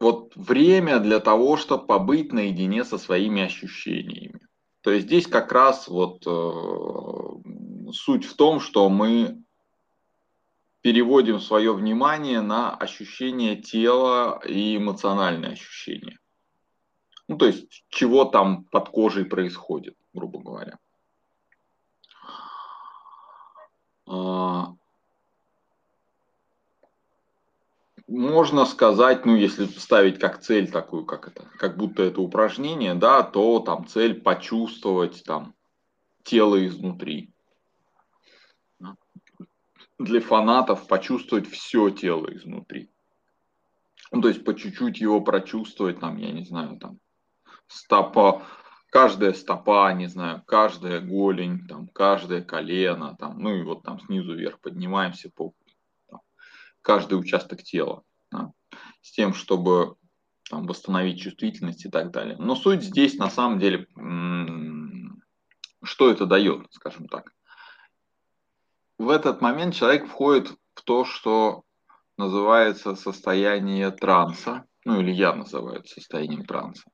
вот 0.00 0.34
время 0.36 1.00
для 1.00 1.20
того, 1.20 1.56
чтобы 1.56 1.86
побыть 1.86 2.32
наедине 2.32 2.84
со 2.84 2.98
своими 2.98 3.42
ощущениями. 3.42 4.40
То 4.82 4.92
есть 4.92 5.06
здесь 5.06 5.26
как 5.26 5.52
раз 5.52 5.88
вот 5.88 6.22
э, 6.26 7.92
суть 7.92 8.24
в 8.24 8.36
том, 8.36 8.60
что 8.60 8.88
мы 8.88 9.42
переводим 10.80 11.40
свое 11.40 11.74
внимание 11.74 12.40
на 12.40 12.74
ощущение 12.74 13.56
тела 13.56 14.40
и 14.46 14.76
эмоциональные 14.76 15.52
ощущения. 15.52 16.18
Ну, 17.26 17.36
то 17.36 17.46
есть, 17.46 17.84
чего 17.90 18.24
там 18.24 18.64
под 18.64 18.88
кожей 18.88 19.24
происходит, 19.26 19.96
грубо 20.14 20.40
говоря. 20.40 20.78
А, 22.24 22.38
можно 28.08 28.64
сказать, 28.64 29.26
ну, 29.26 29.36
если 29.36 29.66
ставить 29.66 30.18
как 30.18 30.40
цель 30.40 30.70
такую, 30.70 31.04
как 31.04 31.28
это, 31.28 31.44
как 31.58 31.76
будто 31.76 32.02
это 32.02 32.20
упражнение, 32.20 32.94
да, 32.94 33.22
то 33.22 33.60
там 33.60 33.86
цель 33.86 34.20
почувствовать 34.20 35.22
там 35.24 35.54
тело 36.24 36.66
изнутри. 36.66 37.30
Для 39.98 40.20
фанатов 40.20 40.86
почувствовать 40.86 41.48
все 41.50 41.90
тело 41.90 42.34
изнутри. 42.34 42.88
Ну, 44.10 44.22
то 44.22 44.28
есть 44.28 44.44
по 44.44 44.54
чуть-чуть 44.54 45.00
его 45.00 45.20
прочувствовать, 45.20 46.00
там, 46.00 46.16
я 46.16 46.32
не 46.32 46.44
знаю, 46.44 46.78
там, 46.78 46.98
стопа, 47.66 48.46
каждая 48.90 49.32
стопа, 49.32 49.92
не 49.92 50.06
знаю, 50.06 50.42
каждая 50.46 51.00
голень, 51.00 51.66
там, 51.66 51.88
каждое 51.88 52.42
колено, 52.42 53.16
там, 53.18 53.38
ну 53.38 53.54
и 53.54 53.62
вот 53.62 53.82
там 53.82 54.00
снизу 54.00 54.34
вверх 54.34 54.60
поднимаемся 54.60 55.30
по 55.30 55.54
каждый 56.82 57.18
участок 57.18 57.62
тела, 57.62 58.02
да, 58.30 58.52
с 59.02 59.12
тем, 59.12 59.34
чтобы 59.34 59.96
там, 60.48 60.66
восстановить 60.66 61.20
чувствительность 61.20 61.84
и 61.84 61.90
так 61.90 62.10
далее. 62.10 62.36
Но 62.38 62.54
суть 62.56 62.82
здесь 62.82 63.18
на 63.18 63.30
самом 63.30 63.58
деле, 63.58 63.86
что 65.82 66.10
это 66.10 66.26
дает, 66.26 66.66
скажем 66.70 67.08
так. 67.08 67.32
В 68.96 69.10
этот 69.10 69.40
момент 69.40 69.74
человек 69.74 70.08
входит 70.08 70.48
в 70.74 70.82
то, 70.82 71.04
что 71.04 71.64
называется 72.16 72.96
состояние 72.96 73.90
транса, 73.90 74.64
ну 74.84 75.00
или 75.00 75.12
я 75.12 75.34
называю 75.34 75.80
это 75.80 75.88
состоянием 75.88 76.44
транса. 76.44 76.84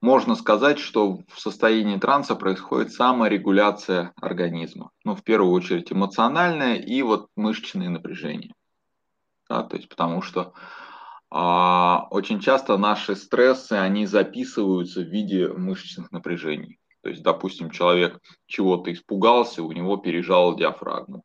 Можно 0.00 0.34
сказать, 0.34 0.78
что 0.78 1.20
в 1.28 1.38
состоянии 1.38 1.98
транса 1.98 2.34
происходит 2.34 2.92
саморегуляция 2.92 4.12
организма. 4.16 4.90
Ну, 5.04 5.14
в 5.14 5.22
первую 5.22 5.52
очередь 5.52 5.92
эмоциональное 5.92 6.76
и 6.76 7.02
вот 7.02 7.28
мышечные 7.36 7.90
напряжения 7.90 8.54
да, 9.50 9.64
то 9.64 9.76
есть 9.76 9.88
потому 9.88 10.22
что 10.22 10.54
а, 11.28 12.06
очень 12.10 12.40
часто 12.40 12.78
наши 12.78 13.16
стрессы, 13.16 13.72
они 13.72 14.06
записываются 14.06 15.00
в 15.00 15.08
виде 15.08 15.48
мышечных 15.48 16.12
напряжений. 16.12 16.78
То 17.02 17.10
есть, 17.10 17.22
допустим, 17.22 17.70
человек 17.70 18.20
чего-то 18.46 18.92
испугался, 18.92 19.62
у 19.62 19.72
него 19.72 19.96
пережал 19.96 20.56
диафрагму. 20.56 21.24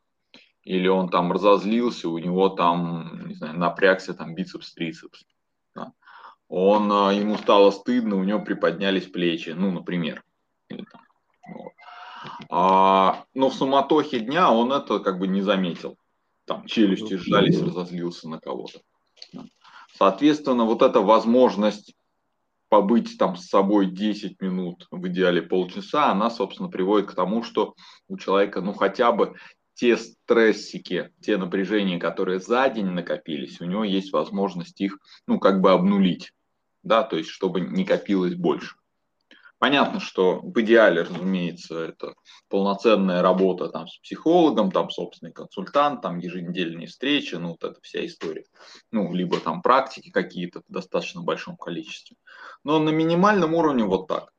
Или 0.62 0.88
он 0.88 1.08
там 1.08 1.30
разозлился, 1.30 2.08
у 2.08 2.18
него 2.18 2.48
там, 2.48 3.28
не 3.28 3.34
знаю, 3.34 3.58
напрягся 3.58 4.14
там 4.14 4.34
бицепс-трицепс. 4.34 5.24
Он, 6.48 6.90
а, 6.92 7.12
ему 7.12 7.36
стало 7.38 7.70
стыдно, 7.70 8.16
у 8.16 8.24
него 8.24 8.40
приподнялись 8.40 9.06
плечи, 9.06 9.50
ну, 9.50 9.70
например. 9.70 10.22
Или, 10.68 10.84
там, 10.90 11.00
вот. 11.52 11.72
а, 12.50 13.24
но 13.34 13.50
в 13.50 13.54
суматохе 13.54 14.20
дня 14.20 14.50
он 14.50 14.72
это 14.72 15.00
как 15.00 15.18
бы 15.18 15.26
не 15.26 15.42
заметил 15.42 15.96
там 16.46 16.64
челюсти 16.66 17.16
сжались, 17.16 17.60
разозлился 17.60 18.28
на 18.28 18.40
кого-то. 18.40 18.80
Соответственно, 19.94 20.64
вот 20.64 20.82
эта 20.82 21.00
возможность 21.00 21.94
побыть 22.68 23.18
там 23.18 23.36
с 23.36 23.48
собой 23.48 23.86
10 23.86 24.40
минут, 24.40 24.86
в 24.90 25.06
идеале 25.08 25.42
полчаса, 25.42 26.10
она, 26.10 26.30
собственно, 26.30 26.68
приводит 26.68 27.10
к 27.10 27.14
тому, 27.14 27.42
что 27.42 27.74
у 28.08 28.16
человека, 28.18 28.60
ну, 28.60 28.72
хотя 28.72 29.12
бы 29.12 29.34
те 29.76 29.98
стрессики, 29.98 31.12
те 31.20 31.36
напряжения, 31.36 32.00
которые 32.00 32.40
за 32.40 32.68
день 32.70 32.86
накопились, 32.86 33.60
у 33.60 33.66
него 33.66 33.84
есть 33.84 34.12
возможность 34.12 34.80
их, 34.80 34.98
ну, 35.26 35.38
как 35.38 35.60
бы 35.60 35.70
обнулить, 35.70 36.32
да, 36.82 37.02
то 37.02 37.16
есть, 37.16 37.28
чтобы 37.28 37.60
не 37.60 37.84
копилось 37.84 38.34
больше. 38.34 38.74
Понятно, 39.58 40.00
что 40.00 40.40
в 40.40 40.60
идеале, 40.60 41.02
разумеется, 41.02 41.78
это 41.78 42.14
полноценная 42.48 43.22
работа 43.22 43.68
там, 43.68 43.86
с 43.86 43.98
психологом, 43.98 44.70
там 44.70 44.90
собственный 44.90 45.32
консультант, 45.32 46.02
там 46.02 46.18
еженедельные 46.18 46.86
встречи, 46.86 47.36
ну 47.36 47.50
вот 47.50 47.64
эта 47.64 47.80
вся 47.80 48.04
история. 48.04 48.44
Ну, 48.92 49.14
либо 49.14 49.40
там 49.40 49.62
практики 49.62 50.10
какие-то 50.10 50.60
в 50.60 50.72
достаточно 50.72 51.22
большом 51.22 51.56
количестве. 51.56 52.16
Но 52.64 52.78
на 52.78 52.90
минимальном 52.90 53.54
уровне 53.54 53.84
вот 53.84 54.08
так. 54.08 54.30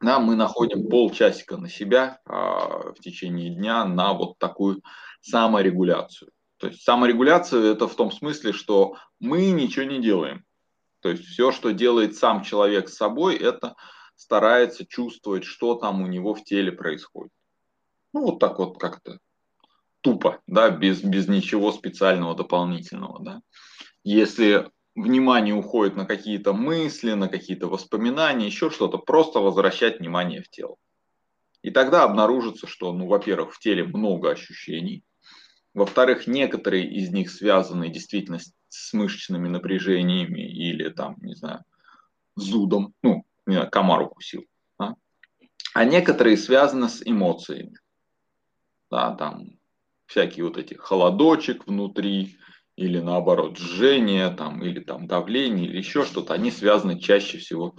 Да, 0.00 0.18
мы 0.18 0.34
находим 0.34 0.88
полчасика 0.88 1.58
на 1.58 1.68
себя 1.68 2.20
а, 2.24 2.92
в 2.92 3.00
течение 3.00 3.50
дня 3.50 3.84
на 3.84 4.14
вот 4.14 4.38
такую 4.38 4.82
саморегуляцию. 5.20 6.30
То 6.56 6.68
есть 6.68 6.82
саморегуляция 6.82 7.72
это 7.72 7.86
в 7.86 7.94
том 7.94 8.10
смысле, 8.10 8.52
что 8.52 8.96
мы 9.18 9.50
ничего 9.50 9.84
не 9.84 10.00
делаем. 10.00 10.44
То 11.00 11.10
есть 11.10 11.24
все, 11.24 11.52
что 11.52 11.72
делает 11.72 12.16
сам 12.16 12.42
человек 12.42 12.88
с 12.88 12.96
собой, 12.96 13.36
это 13.36 13.76
старается 14.16 14.86
чувствовать, 14.86 15.44
что 15.44 15.74
там 15.74 16.02
у 16.02 16.06
него 16.06 16.34
в 16.34 16.44
теле 16.44 16.72
происходит. 16.72 17.32
Ну, 18.12 18.22
вот 18.22 18.38
так 18.38 18.58
вот 18.58 18.78
как-то 18.78 19.18
тупо, 20.00 20.40
да, 20.46 20.70
без, 20.70 21.02
без 21.02 21.28
ничего 21.28 21.72
специального 21.72 22.34
дополнительного, 22.34 23.22
да. 23.22 23.40
Если 24.02 24.70
внимание 24.94 25.54
уходит 25.54 25.96
на 25.96 26.06
какие-то 26.06 26.52
мысли, 26.52 27.12
на 27.12 27.28
какие-то 27.28 27.68
воспоминания, 27.68 28.46
еще 28.46 28.70
что-то, 28.70 28.98
просто 28.98 29.40
возвращать 29.40 30.00
внимание 30.00 30.42
в 30.42 30.48
тело. 30.48 30.76
И 31.62 31.70
тогда 31.70 32.04
обнаружится, 32.04 32.66
что, 32.66 32.92
ну, 32.92 33.06
во-первых, 33.06 33.54
в 33.54 33.58
теле 33.58 33.84
много 33.84 34.30
ощущений, 34.30 35.04
во-вторых, 35.74 36.26
некоторые 36.26 36.90
из 36.90 37.10
них 37.10 37.30
связаны 37.30 37.88
действительно 37.88 38.38
с 38.68 38.92
мышечными 38.92 39.48
напряжениями 39.48 40.40
или 40.40 40.88
там, 40.88 41.16
не 41.20 41.34
знаю, 41.34 41.64
зудом, 42.34 42.94
ну, 43.02 43.24
не 43.46 43.54
знаю, 43.54 43.70
комар 43.70 44.02
укусил. 44.02 44.44
Да? 44.78 44.96
А 45.74 45.84
некоторые 45.84 46.36
связаны 46.36 46.88
с 46.88 47.02
эмоциями. 47.04 47.78
Да, 48.90 49.14
там 49.14 49.60
всякие 50.06 50.44
вот 50.44 50.56
эти 50.56 50.74
холодочек 50.74 51.66
внутри, 51.66 52.36
или 52.80 52.98
наоборот 52.98 53.58
жжение, 53.58 54.30
там, 54.30 54.64
или 54.64 54.80
там 54.80 55.06
давление, 55.06 55.66
или 55.66 55.76
еще 55.76 56.06
что-то, 56.06 56.32
они 56.32 56.50
связаны 56.50 56.98
чаще 56.98 57.36
всего, 57.36 57.74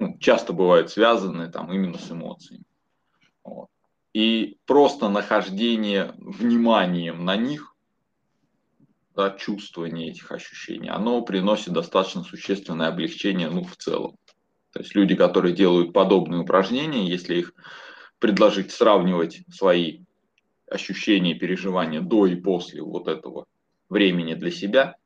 ну, 0.00 0.18
часто 0.18 0.52
бывают 0.52 0.90
связаны 0.90 1.48
там 1.48 1.72
именно 1.72 1.98
с 1.98 2.10
эмоциями. 2.10 2.64
Вот. 3.44 3.68
И 4.12 4.58
просто 4.66 5.08
нахождение 5.08 6.14
вниманием 6.18 7.24
на 7.24 7.36
них, 7.36 7.76
да, 9.14 9.30
чувствование 9.30 10.10
этих 10.10 10.32
ощущений, 10.32 10.88
оно 10.88 11.22
приносит 11.22 11.72
достаточно 11.72 12.24
существенное 12.24 12.88
облегчение 12.88 13.50
ну, 13.50 13.62
в 13.62 13.76
целом. 13.76 14.16
То 14.72 14.80
есть 14.80 14.96
люди, 14.96 15.14
которые 15.14 15.54
делают 15.54 15.92
подобные 15.92 16.40
упражнения, 16.40 17.06
если 17.06 17.36
их 17.36 17.52
предложить 18.18 18.72
сравнивать 18.72 19.42
свои 19.48 20.00
ощущения, 20.68 21.36
переживания 21.36 22.00
до 22.00 22.26
и 22.26 22.34
после 22.34 22.82
вот 22.82 23.06
этого 23.06 23.39
времени 23.90 24.34
для 24.34 24.50
себя, 24.50 24.96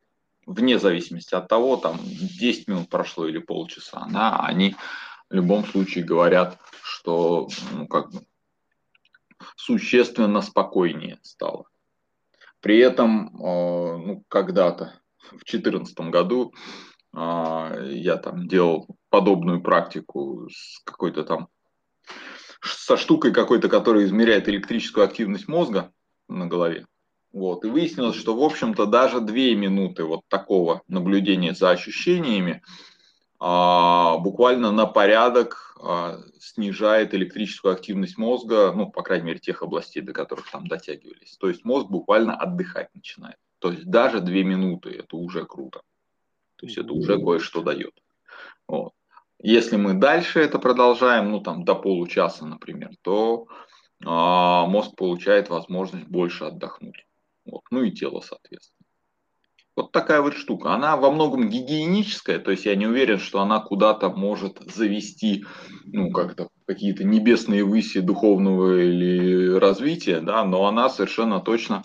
вне 0.46 0.78
зависимости 0.78 1.34
от 1.34 1.48
того, 1.48 1.76
там 1.76 1.98
10 2.00 2.68
минут 2.68 2.88
прошло 2.88 3.26
или 3.26 3.38
полчаса, 3.38 4.06
да, 4.12 4.38
они 4.40 4.76
в 5.30 5.34
любом 5.34 5.64
случае 5.64 6.04
говорят, 6.04 6.58
что 6.82 7.48
ну, 7.72 7.88
как 7.88 8.12
бы, 8.12 8.20
существенно 9.56 10.42
спокойнее 10.42 11.18
стало. 11.22 11.64
При 12.60 12.78
этом, 12.78 13.28
э, 13.28 13.96
ну, 14.06 14.24
когда-то 14.28 15.00
в 15.18 15.44
2014 15.44 15.98
году 16.10 16.54
э, 17.14 17.18
я 17.92 18.16
там 18.16 18.46
делал 18.46 18.86
подобную 19.10 19.62
практику 19.62 20.48
с 20.50 20.80
какой-то 20.84 21.24
там 21.24 21.48
со 22.62 22.96
штукой 22.96 23.32
какой-то, 23.32 23.68
которая 23.68 24.04
измеряет 24.04 24.48
электрическую 24.48 25.04
активность 25.04 25.48
мозга 25.48 25.92
на 26.28 26.46
голове. 26.46 26.86
Вот. 27.34 27.64
И 27.64 27.68
выяснилось, 27.68 28.14
что, 28.14 28.36
в 28.36 28.42
общем-то, 28.44 28.86
даже 28.86 29.20
две 29.20 29.56
минуты 29.56 30.04
вот 30.04 30.20
такого 30.28 30.82
наблюдения 30.86 31.52
за 31.52 31.70
ощущениями 31.70 32.62
а, 33.40 34.18
буквально 34.18 34.70
на 34.70 34.86
порядок 34.86 35.76
а, 35.82 36.20
снижает 36.38 37.12
электрическую 37.12 37.74
активность 37.74 38.18
мозга, 38.18 38.72
ну, 38.72 38.88
по 38.88 39.02
крайней 39.02 39.26
мере, 39.26 39.40
тех 39.40 39.64
областей, 39.64 40.00
до 40.00 40.12
которых 40.12 40.48
там 40.48 40.68
дотягивались. 40.68 41.36
То 41.36 41.48
есть 41.48 41.64
мозг 41.64 41.88
буквально 41.88 42.36
отдыхать 42.36 42.94
начинает. 42.94 43.36
То 43.58 43.72
есть 43.72 43.84
даже 43.84 44.20
две 44.20 44.44
минуты 44.44 44.90
это 44.90 45.16
уже 45.16 45.44
круто. 45.44 45.80
То 46.54 46.66
есть 46.66 46.78
это 46.78 46.92
уже 46.92 47.18
кое-что 47.18 47.62
дает. 47.62 48.00
Вот. 48.68 48.92
Если 49.42 49.74
мы 49.74 49.94
дальше 49.94 50.38
это 50.38 50.60
продолжаем, 50.60 51.32
ну 51.32 51.40
там 51.40 51.64
до 51.64 51.74
получаса, 51.74 52.46
например, 52.46 52.92
то 53.02 53.48
а, 54.04 54.66
мозг 54.66 54.94
получает 54.94 55.50
возможность 55.50 56.06
больше 56.06 56.44
отдохнуть. 56.44 57.04
Вот. 57.44 57.62
Ну 57.70 57.82
и 57.82 57.90
тело, 57.90 58.20
соответственно. 58.20 58.84
Вот 59.76 59.90
такая 59.90 60.22
вот 60.22 60.34
штука. 60.34 60.72
Она 60.72 60.96
во 60.96 61.10
многом 61.10 61.48
гигиеническая, 61.48 62.38
то 62.38 62.52
есть 62.52 62.64
я 62.64 62.76
не 62.76 62.86
уверен, 62.86 63.18
что 63.18 63.40
она 63.40 63.58
куда-то 63.60 64.08
может 64.08 64.58
завести, 64.72 65.44
ну, 65.86 66.12
как-то 66.12 66.48
какие-то 66.66 67.02
небесные 67.02 67.64
выси 67.64 68.00
духовного 68.00 68.80
или 68.80 69.58
развития, 69.58 70.20
да, 70.20 70.44
но 70.44 70.66
она 70.66 70.88
совершенно 70.88 71.40
точно 71.40 71.82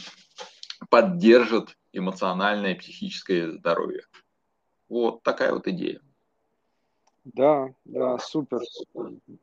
поддержит 0.90 1.76
эмоциональное 1.92 2.76
и 2.76 2.78
психическое 2.78 3.52
здоровье. 3.52 4.04
Вот 4.88 5.24
такая 5.24 5.54
вот 5.54 5.68
идея. 5.68 6.00
Да, 7.26 7.74
да, 7.86 8.18
супер. 8.20 8.60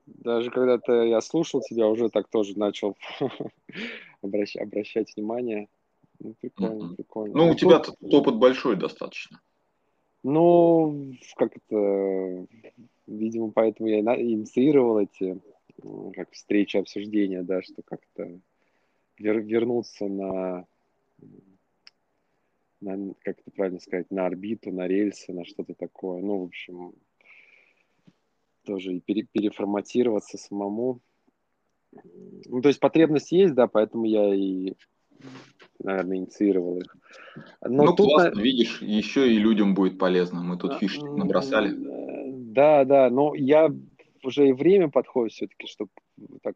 Даже 0.07 0.51
когда-то 0.51 1.03
я 1.03 1.21
слушал 1.21 1.61
тебя, 1.61 1.87
уже 1.87 2.09
так 2.09 2.29
тоже 2.29 2.59
начал 2.59 2.97
обращать, 4.23 4.63
обращать 4.63 5.15
внимание. 5.17 5.69
Ну, 6.19 6.35
прикольно, 6.41 6.83
mm-hmm. 6.85 6.97
прикольно. 6.97 7.37
Ну, 7.37 7.51
у 7.51 7.55
тебя 7.55 7.79
тут... 7.79 7.97
опыт 8.01 8.37
большой 8.37 8.77
достаточно. 8.77 9.41
Ну, 10.23 11.15
как 11.37 11.57
это, 11.57 12.47
видимо, 13.07 13.53
поэтому 13.53 13.89
я 13.89 14.01
инициировал 14.01 14.99
эти 14.99 15.41
как 16.15 16.33
встречи, 16.33 16.77
обсуждения, 16.77 17.43
да, 17.43 17.63
что 17.63 17.83
как-то 17.83 18.41
вер, 19.19 19.41
вернуться 19.41 20.07
на, 20.07 20.67
на, 22.81 23.15
как 23.21 23.39
это 23.41 23.51
правильно 23.51 23.81
сказать, 23.81 24.11
на 24.11 24.27
орбиту, 24.27 24.73
на 24.73 24.87
рельсы, 24.89 25.33
на 25.33 25.45
что-то 25.45 25.75
такое. 25.75 26.23
Ну, 26.23 26.41
в 26.41 26.45
общем, 26.45 26.95
тоже 28.65 28.95
и 28.95 29.01
пере, 29.01 29.23
переформатироваться 29.31 30.39
самому. 30.39 31.01
Ну, 31.93 32.61
то 32.61 32.69
есть 32.69 32.81
потребность 32.81 33.33
есть, 33.33 33.55
да, 33.55 33.69
поэтому 33.69 34.05
я 34.05 34.35
и 34.35 34.75
наверное, 35.83 36.19
инициировал 36.19 36.79
их. 36.79 36.97
Но 37.63 37.85
ну, 37.85 37.95
тут, 37.95 38.07
классно, 38.07 38.35
на... 38.35 38.41
видишь, 38.41 38.81
еще 38.83 39.33
и 39.33 39.39
людям 39.39 39.75
будет 39.75 39.99
полезно. 39.99 40.43
Мы 40.43 40.57
тут 40.57 40.75
фишки 40.75 41.05
набросали. 41.05 41.75
Да, 42.53 42.85
да, 42.85 43.11
но 43.11 43.35
я 43.35 43.73
уже 44.23 44.49
и 44.49 44.53
время 44.53 44.89
подходит 44.89 45.33
все-таки, 45.33 45.67
чтобы 45.67 45.91
так 46.43 46.55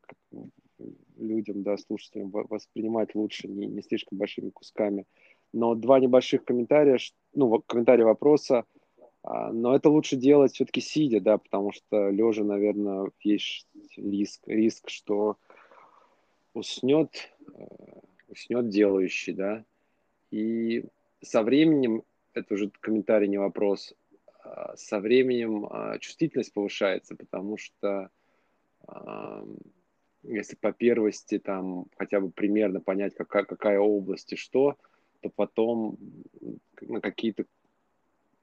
людям, 1.19 1.63
да, 1.63 1.77
слушателям 1.77 2.31
воспринимать 2.31 3.15
лучше, 3.15 3.49
не, 3.49 3.67
не 3.67 3.83
слишком 3.83 4.19
большими 4.19 4.51
кусками. 4.51 5.05
Но 5.53 5.75
два 5.75 6.01
небольших 6.01 6.45
комментария, 6.45 6.99
ну, 7.35 7.63
комментария 7.67 8.05
вопроса, 8.05 8.65
а, 9.23 9.53
но 9.53 9.75
это 9.75 9.91
лучше 9.91 10.17
делать 10.17 10.55
все-таки 10.55 10.81
сидя, 10.81 11.21
да, 11.21 11.39
потому 11.39 11.73
что 11.73 12.09
лежа, 12.09 12.45
наверное, 12.45 13.11
есть 13.21 13.67
риск, 13.97 14.41
риск, 14.47 14.89
что 14.89 15.37
уснет 16.55 17.11
э, 17.55 17.65
уснет 18.31 18.69
делающий, 18.69 19.33
да, 19.33 19.65
и 20.31 20.85
со 21.23 21.43
временем, 21.43 22.03
это 22.33 22.55
уже 22.55 22.71
комментарий, 22.81 23.29
не 23.29 23.39
вопрос, 23.39 23.95
а, 24.43 24.77
со 24.77 25.01
временем 25.01 25.67
а, 25.71 25.99
чувствительность 25.99 26.53
повышается, 26.53 27.17
потому 27.17 27.57
что 27.57 28.11
если 30.23 30.57
по 30.57 30.73
первости 30.73 31.39
там 31.39 31.87
хотя 31.97 32.21
бы 32.21 32.31
примерно 32.31 32.81
понять, 32.81 33.15
какая, 33.15 33.45
какая 33.45 33.79
область 33.79 34.33
и 34.33 34.37
что, 34.37 34.77
то 35.21 35.29
потом 35.29 35.99
на 36.81 37.01
какие-то 37.01 37.45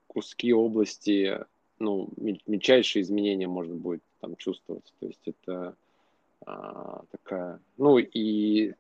куски 0.08 0.54
области, 0.54 1.40
ну, 1.80 2.10
мельчайшие 2.18 3.04
изменения 3.04 3.48
можно 3.48 3.76
будет 3.76 4.02
там 4.20 4.36
чувствовать. 4.36 4.94
То 5.00 5.08
есть 5.08 5.22
это 5.26 5.76
а, 6.46 7.04
такая, 7.12 7.60
ну 7.78 7.98
и 7.98 8.74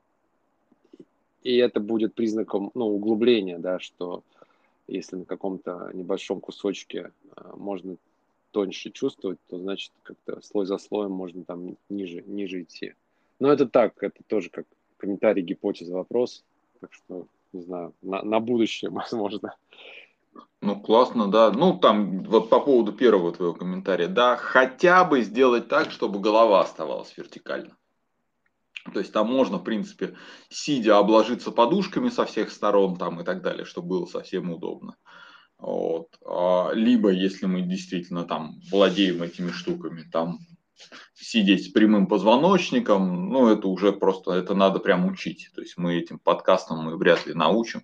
и 1.43 1.57
это 1.57 1.79
будет 1.79 2.13
признаком 2.13 2.71
ну, 2.73 2.87
углубления, 2.87 3.57
да, 3.57 3.79
что 3.79 4.23
если 4.87 5.17
на 5.17 5.25
каком-то 5.25 5.91
небольшом 5.93 6.39
кусочке 6.39 7.11
а, 7.35 7.55
можно 7.55 7.97
тоньше 8.51 8.91
чувствовать, 8.91 9.39
то 9.47 9.59
значит 9.59 9.91
как-то 10.03 10.41
слой 10.41 10.65
за 10.65 10.77
слоем 10.77 11.11
можно 11.11 11.43
там 11.43 11.77
ниже, 11.89 12.23
ниже 12.25 12.63
идти. 12.63 12.93
Но 13.39 13.51
это 13.51 13.67
так, 13.67 14.01
это 14.01 14.23
тоже 14.27 14.49
как 14.49 14.65
комментарий, 14.97 15.43
гипотеза, 15.43 15.93
вопрос. 15.93 16.43
Так 16.79 16.93
что, 16.93 17.27
не 17.53 17.61
знаю, 17.61 17.93
на, 18.01 18.23
на 18.23 18.39
будущее, 18.39 18.89
возможно. 18.91 19.55
Ну, 20.61 20.79
классно, 20.79 21.27
да. 21.27 21.51
Ну, 21.51 21.77
там, 21.77 22.23
вот 22.23 22.49
по 22.49 22.59
поводу 22.59 22.93
первого 22.93 23.31
твоего 23.31 23.53
комментария, 23.53 24.07
да, 24.07 24.35
хотя 24.37 25.03
бы 25.03 25.21
сделать 25.21 25.67
так, 25.67 25.91
чтобы 25.91 26.19
голова 26.19 26.61
оставалась 26.61 27.15
вертикально. 27.15 27.75
То 28.93 28.99
есть 28.99 29.11
там 29.13 29.27
можно, 29.27 29.57
в 29.57 29.63
принципе, 29.63 30.15
сидя 30.49 30.97
обложиться 30.97 31.51
подушками 31.51 32.09
со 32.09 32.25
всех 32.25 32.51
сторон 32.51 32.97
там, 32.97 33.21
и 33.21 33.23
так 33.23 33.41
далее, 33.41 33.65
чтобы 33.65 33.89
было 33.89 34.05
совсем 34.05 34.51
удобно. 34.51 34.95
Вот. 35.57 36.09
А, 36.25 36.71
либо, 36.73 37.09
если 37.09 37.45
мы 37.45 37.61
действительно 37.61 38.23
там 38.23 38.59
владеем 38.71 39.23
этими 39.23 39.51
штуками, 39.51 40.03
там 40.11 40.39
сидеть 41.15 41.65
с 41.65 41.69
прямым 41.69 42.07
позвоночником, 42.07 43.29
ну, 43.29 43.47
это 43.47 43.67
уже 43.67 43.91
просто, 43.91 44.33
это 44.33 44.53
надо 44.53 44.79
прям 44.79 45.05
учить. 45.07 45.49
То 45.55 45.61
есть 45.61 45.77
мы 45.77 45.95
этим 45.95 46.19
подкастом 46.19 46.85
мы 46.85 46.97
вряд 46.97 47.25
ли 47.25 47.33
научим. 47.33 47.83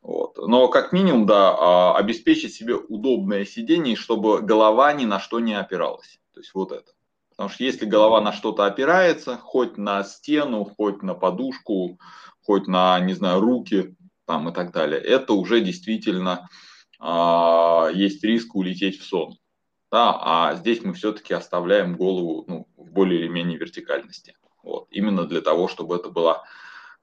Вот. 0.00 0.38
Но 0.38 0.68
как 0.68 0.92
минимум, 0.92 1.26
да, 1.26 1.50
а, 1.50 1.96
обеспечить 1.96 2.54
себе 2.54 2.74
удобное 2.74 3.44
сидение, 3.44 3.96
чтобы 3.96 4.40
голова 4.40 4.92
ни 4.94 5.04
на 5.04 5.20
что 5.20 5.40
не 5.40 5.52
опиралась. 5.52 6.18
То 6.32 6.40
есть 6.40 6.54
вот 6.54 6.72
это. 6.72 6.92
Потому 7.40 7.54
что 7.54 7.64
если 7.64 7.86
голова 7.86 8.20
на 8.20 8.34
что-то 8.34 8.66
опирается, 8.66 9.38
хоть 9.38 9.78
на 9.78 10.04
стену, 10.04 10.66
хоть 10.76 11.02
на 11.02 11.14
подушку, 11.14 11.98
хоть 12.42 12.66
на, 12.66 13.00
не 13.00 13.14
знаю, 13.14 13.40
руки 13.40 13.96
там 14.26 14.50
и 14.50 14.52
так 14.52 14.72
далее, 14.72 15.00
это 15.00 15.32
уже 15.32 15.62
действительно 15.62 16.50
э, 17.00 17.92
есть 17.94 18.22
риск 18.22 18.54
улететь 18.54 19.00
в 19.00 19.06
сон. 19.06 19.38
Да, 19.90 20.18
а 20.20 20.54
здесь 20.56 20.82
мы 20.82 20.92
все-таки 20.92 21.32
оставляем 21.32 21.96
голову 21.96 22.44
ну, 22.46 22.68
в 22.76 22.92
более 22.92 23.20
или 23.20 23.28
менее 23.28 23.56
вертикальности. 23.56 24.36
Вот, 24.62 24.88
именно 24.90 25.24
для 25.24 25.40
того, 25.40 25.66
чтобы 25.66 25.96
это 25.96 26.10
была 26.10 26.44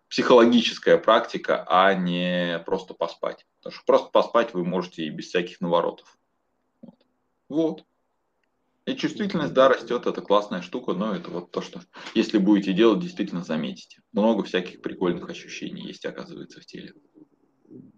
психологическая 0.07 0.99
практика, 0.99 1.65
а 1.67 1.95
не 1.95 2.61
просто 2.63 2.93
поспать. 2.93 3.47
Потому 3.57 3.73
что 3.73 3.83
просто 3.87 4.09
поспать 4.11 4.53
вы 4.53 4.63
можете 4.63 5.01
и 5.01 5.09
без 5.09 5.29
всяких 5.29 5.61
наворотов. 5.61 6.15
Вот. 6.83 6.99
вот. 7.49 7.83
И 8.87 8.95
чувствительность, 8.95 9.53
да, 9.53 9.67
растет, 9.67 10.07
это 10.07 10.21
классная 10.21 10.61
штука, 10.61 10.93
но 10.93 11.13
это 11.13 11.29
вот 11.29 11.51
то, 11.51 11.61
что 11.61 11.81
если 12.15 12.37
будете 12.37 12.71
делать, 12.71 13.01
действительно 13.01 13.43
заметите. 13.43 13.99
Много 14.13 14.43
всяких 14.43 14.81
прикольных 14.81 15.29
ощущений 15.29 15.81
есть, 15.81 16.05
оказывается, 16.05 16.61
в 16.61 16.65
теле. 16.65 16.93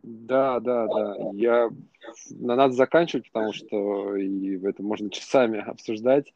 Да, 0.02 0.60
да, 0.60 0.88
да. 0.88 1.16
Я... 1.34 1.70
Надо 2.32 2.74
заканчивать, 2.74 3.32
потому 3.32 3.54
что 3.54 4.16
и 4.16 4.58
это 4.66 4.82
можно 4.82 5.12
часами 5.12 5.60
обсуждать. 5.70 6.34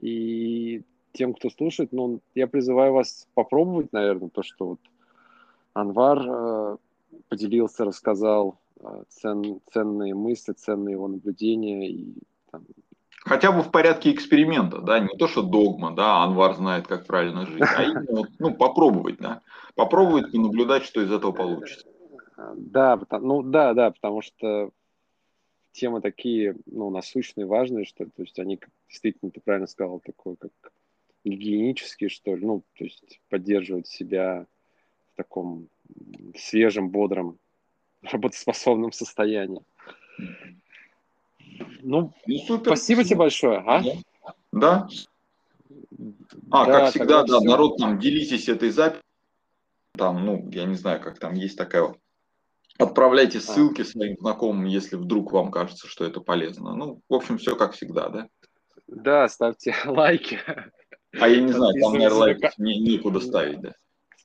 И 0.00 0.82
тем, 1.12 1.32
кто 1.32 1.48
слушает, 1.48 1.92
ну, 1.92 2.20
я 2.34 2.48
призываю 2.48 2.94
вас 2.94 3.28
попробовать, 3.34 3.92
наверное, 3.92 4.30
то, 4.30 4.42
что 4.42 4.66
вот 4.66 4.80
Анвар 5.74 6.26
э, 6.26 6.76
поделился, 7.28 7.84
рассказал 7.84 8.58
э, 8.80 9.04
цен, 9.10 9.60
ценные 9.72 10.16
мысли, 10.16 10.54
ценные 10.54 10.94
его 10.94 11.06
наблюдения 11.06 11.88
и 11.88 12.14
там, 12.50 12.64
Хотя 13.24 13.52
бы 13.52 13.62
в 13.62 13.70
порядке 13.70 14.10
эксперимента, 14.10 14.80
да, 14.80 14.98
не 14.98 15.16
то, 15.16 15.28
что 15.28 15.42
догма, 15.42 15.92
да, 15.92 16.22
Анвар 16.24 16.54
знает, 16.54 16.86
как 16.86 17.06
правильно 17.06 17.46
жить, 17.46 17.62
а 17.62 17.82
именно, 17.84 18.26
ну, 18.38 18.54
попробовать, 18.54 19.18
да, 19.18 19.42
попробовать 19.74 20.34
и 20.34 20.38
наблюдать, 20.38 20.84
что 20.84 21.00
из 21.00 21.12
этого 21.12 21.32
получится. 21.32 21.86
Да, 22.56 23.00
ну, 23.20 23.42
да, 23.42 23.74
да, 23.74 23.92
потому 23.92 24.22
что 24.22 24.70
темы 25.70 26.00
такие, 26.00 26.56
ну, 26.66 26.90
насущные, 26.90 27.46
важные, 27.46 27.84
что, 27.84 28.04
то 28.04 28.22
есть 28.22 28.38
они, 28.40 28.58
действительно, 28.88 29.30
ты 29.30 29.40
правильно 29.40 29.68
сказал, 29.68 30.00
такой, 30.00 30.36
как 30.36 30.50
гигиенические, 31.24 32.10
что 32.10 32.34
ли, 32.34 32.44
ну, 32.44 32.62
то 32.76 32.84
есть 32.84 33.20
поддерживать 33.28 33.86
себя 33.86 34.46
в 35.12 35.16
таком 35.16 35.68
свежем, 36.36 36.88
бодром, 36.88 37.38
работоспособном 38.02 38.90
состоянии. 38.92 39.62
Ну, 41.82 42.12
ну 42.26 42.38
супер. 42.46 42.76
спасибо 42.76 43.04
тебе 43.04 43.16
большое. 43.16 43.58
А? 43.66 43.82
Да. 44.52 44.88
А, 46.50 46.66
да, 46.66 46.72
как 46.72 46.90
всегда, 46.90 47.22
да, 47.22 47.38
все. 47.38 47.48
народ, 47.48 47.76
там, 47.78 47.98
делитесь 47.98 48.48
этой 48.48 48.70
записью. 48.70 49.02
Там, 49.96 50.24
ну, 50.24 50.48
я 50.50 50.64
не 50.64 50.74
знаю, 50.74 51.00
как 51.00 51.18
там 51.18 51.34
есть 51.34 51.56
такая 51.56 51.82
вот. 51.82 51.98
Отправляйте 52.78 53.38
а. 53.38 53.40
ссылки 53.40 53.82
а. 53.82 53.84
своим 53.84 54.16
знакомым, 54.18 54.64
если 54.64 54.96
вдруг 54.96 55.32
вам 55.32 55.50
кажется, 55.50 55.86
что 55.86 56.04
это 56.04 56.20
полезно. 56.20 56.74
Ну, 56.74 57.00
в 57.08 57.14
общем, 57.14 57.38
все 57.38 57.56
как 57.56 57.74
всегда, 57.74 58.08
да? 58.08 58.28
Да, 58.86 59.28
ставьте 59.28 59.74
лайки. 59.84 60.40
А 61.18 61.28
я 61.28 61.40
не 61.40 61.52
знаю, 61.52 61.74
там, 61.80 61.92
наверное, 61.92 62.18
лайки 62.18 62.50
не, 62.58 62.78
некуда 62.78 63.20
ставить, 63.20 63.60
да. 63.60 63.74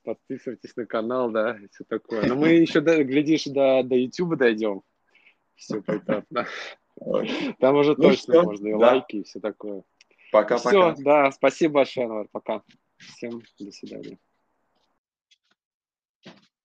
Подписывайтесь 0.04 0.74
на 0.78 0.86
канал, 0.86 1.30
да, 1.32 1.58
все 1.74 1.84
такое. 1.84 2.26
Но 2.28 2.36
мы 2.36 2.50
еще, 2.50 2.80
глядишь, 2.80 3.44
до, 3.44 3.84
до 3.84 3.96
YouTube 3.96 4.38
дойдем. 4.38 4.82
Все 5.56 5.82
поэтапно. 5.82 6.48
Там 7.60 7.76
уже 7.76 7.96
ну 7.98 8.04
точно 8.04 8.34
что? 8.34 8.44
можно 8.44 8.68
и 8.68 8.72
да. 8.72 8.78
лайки, 8.78 9.16
и 9.18 9.24
все 9.24 9.40
такое. 9.40 9.84
Пока-пока. 10.32 10.94
Все, 10.94 11.04
да, 11.04 11.32
спасибо 11.32 11.76
большое, 11.76 12.08
Анвар, 12.08 12.28
пока. 12.32 12.64
Всем 12.98 13.42
до 13.60 13.72
свидания. 13.72 14.18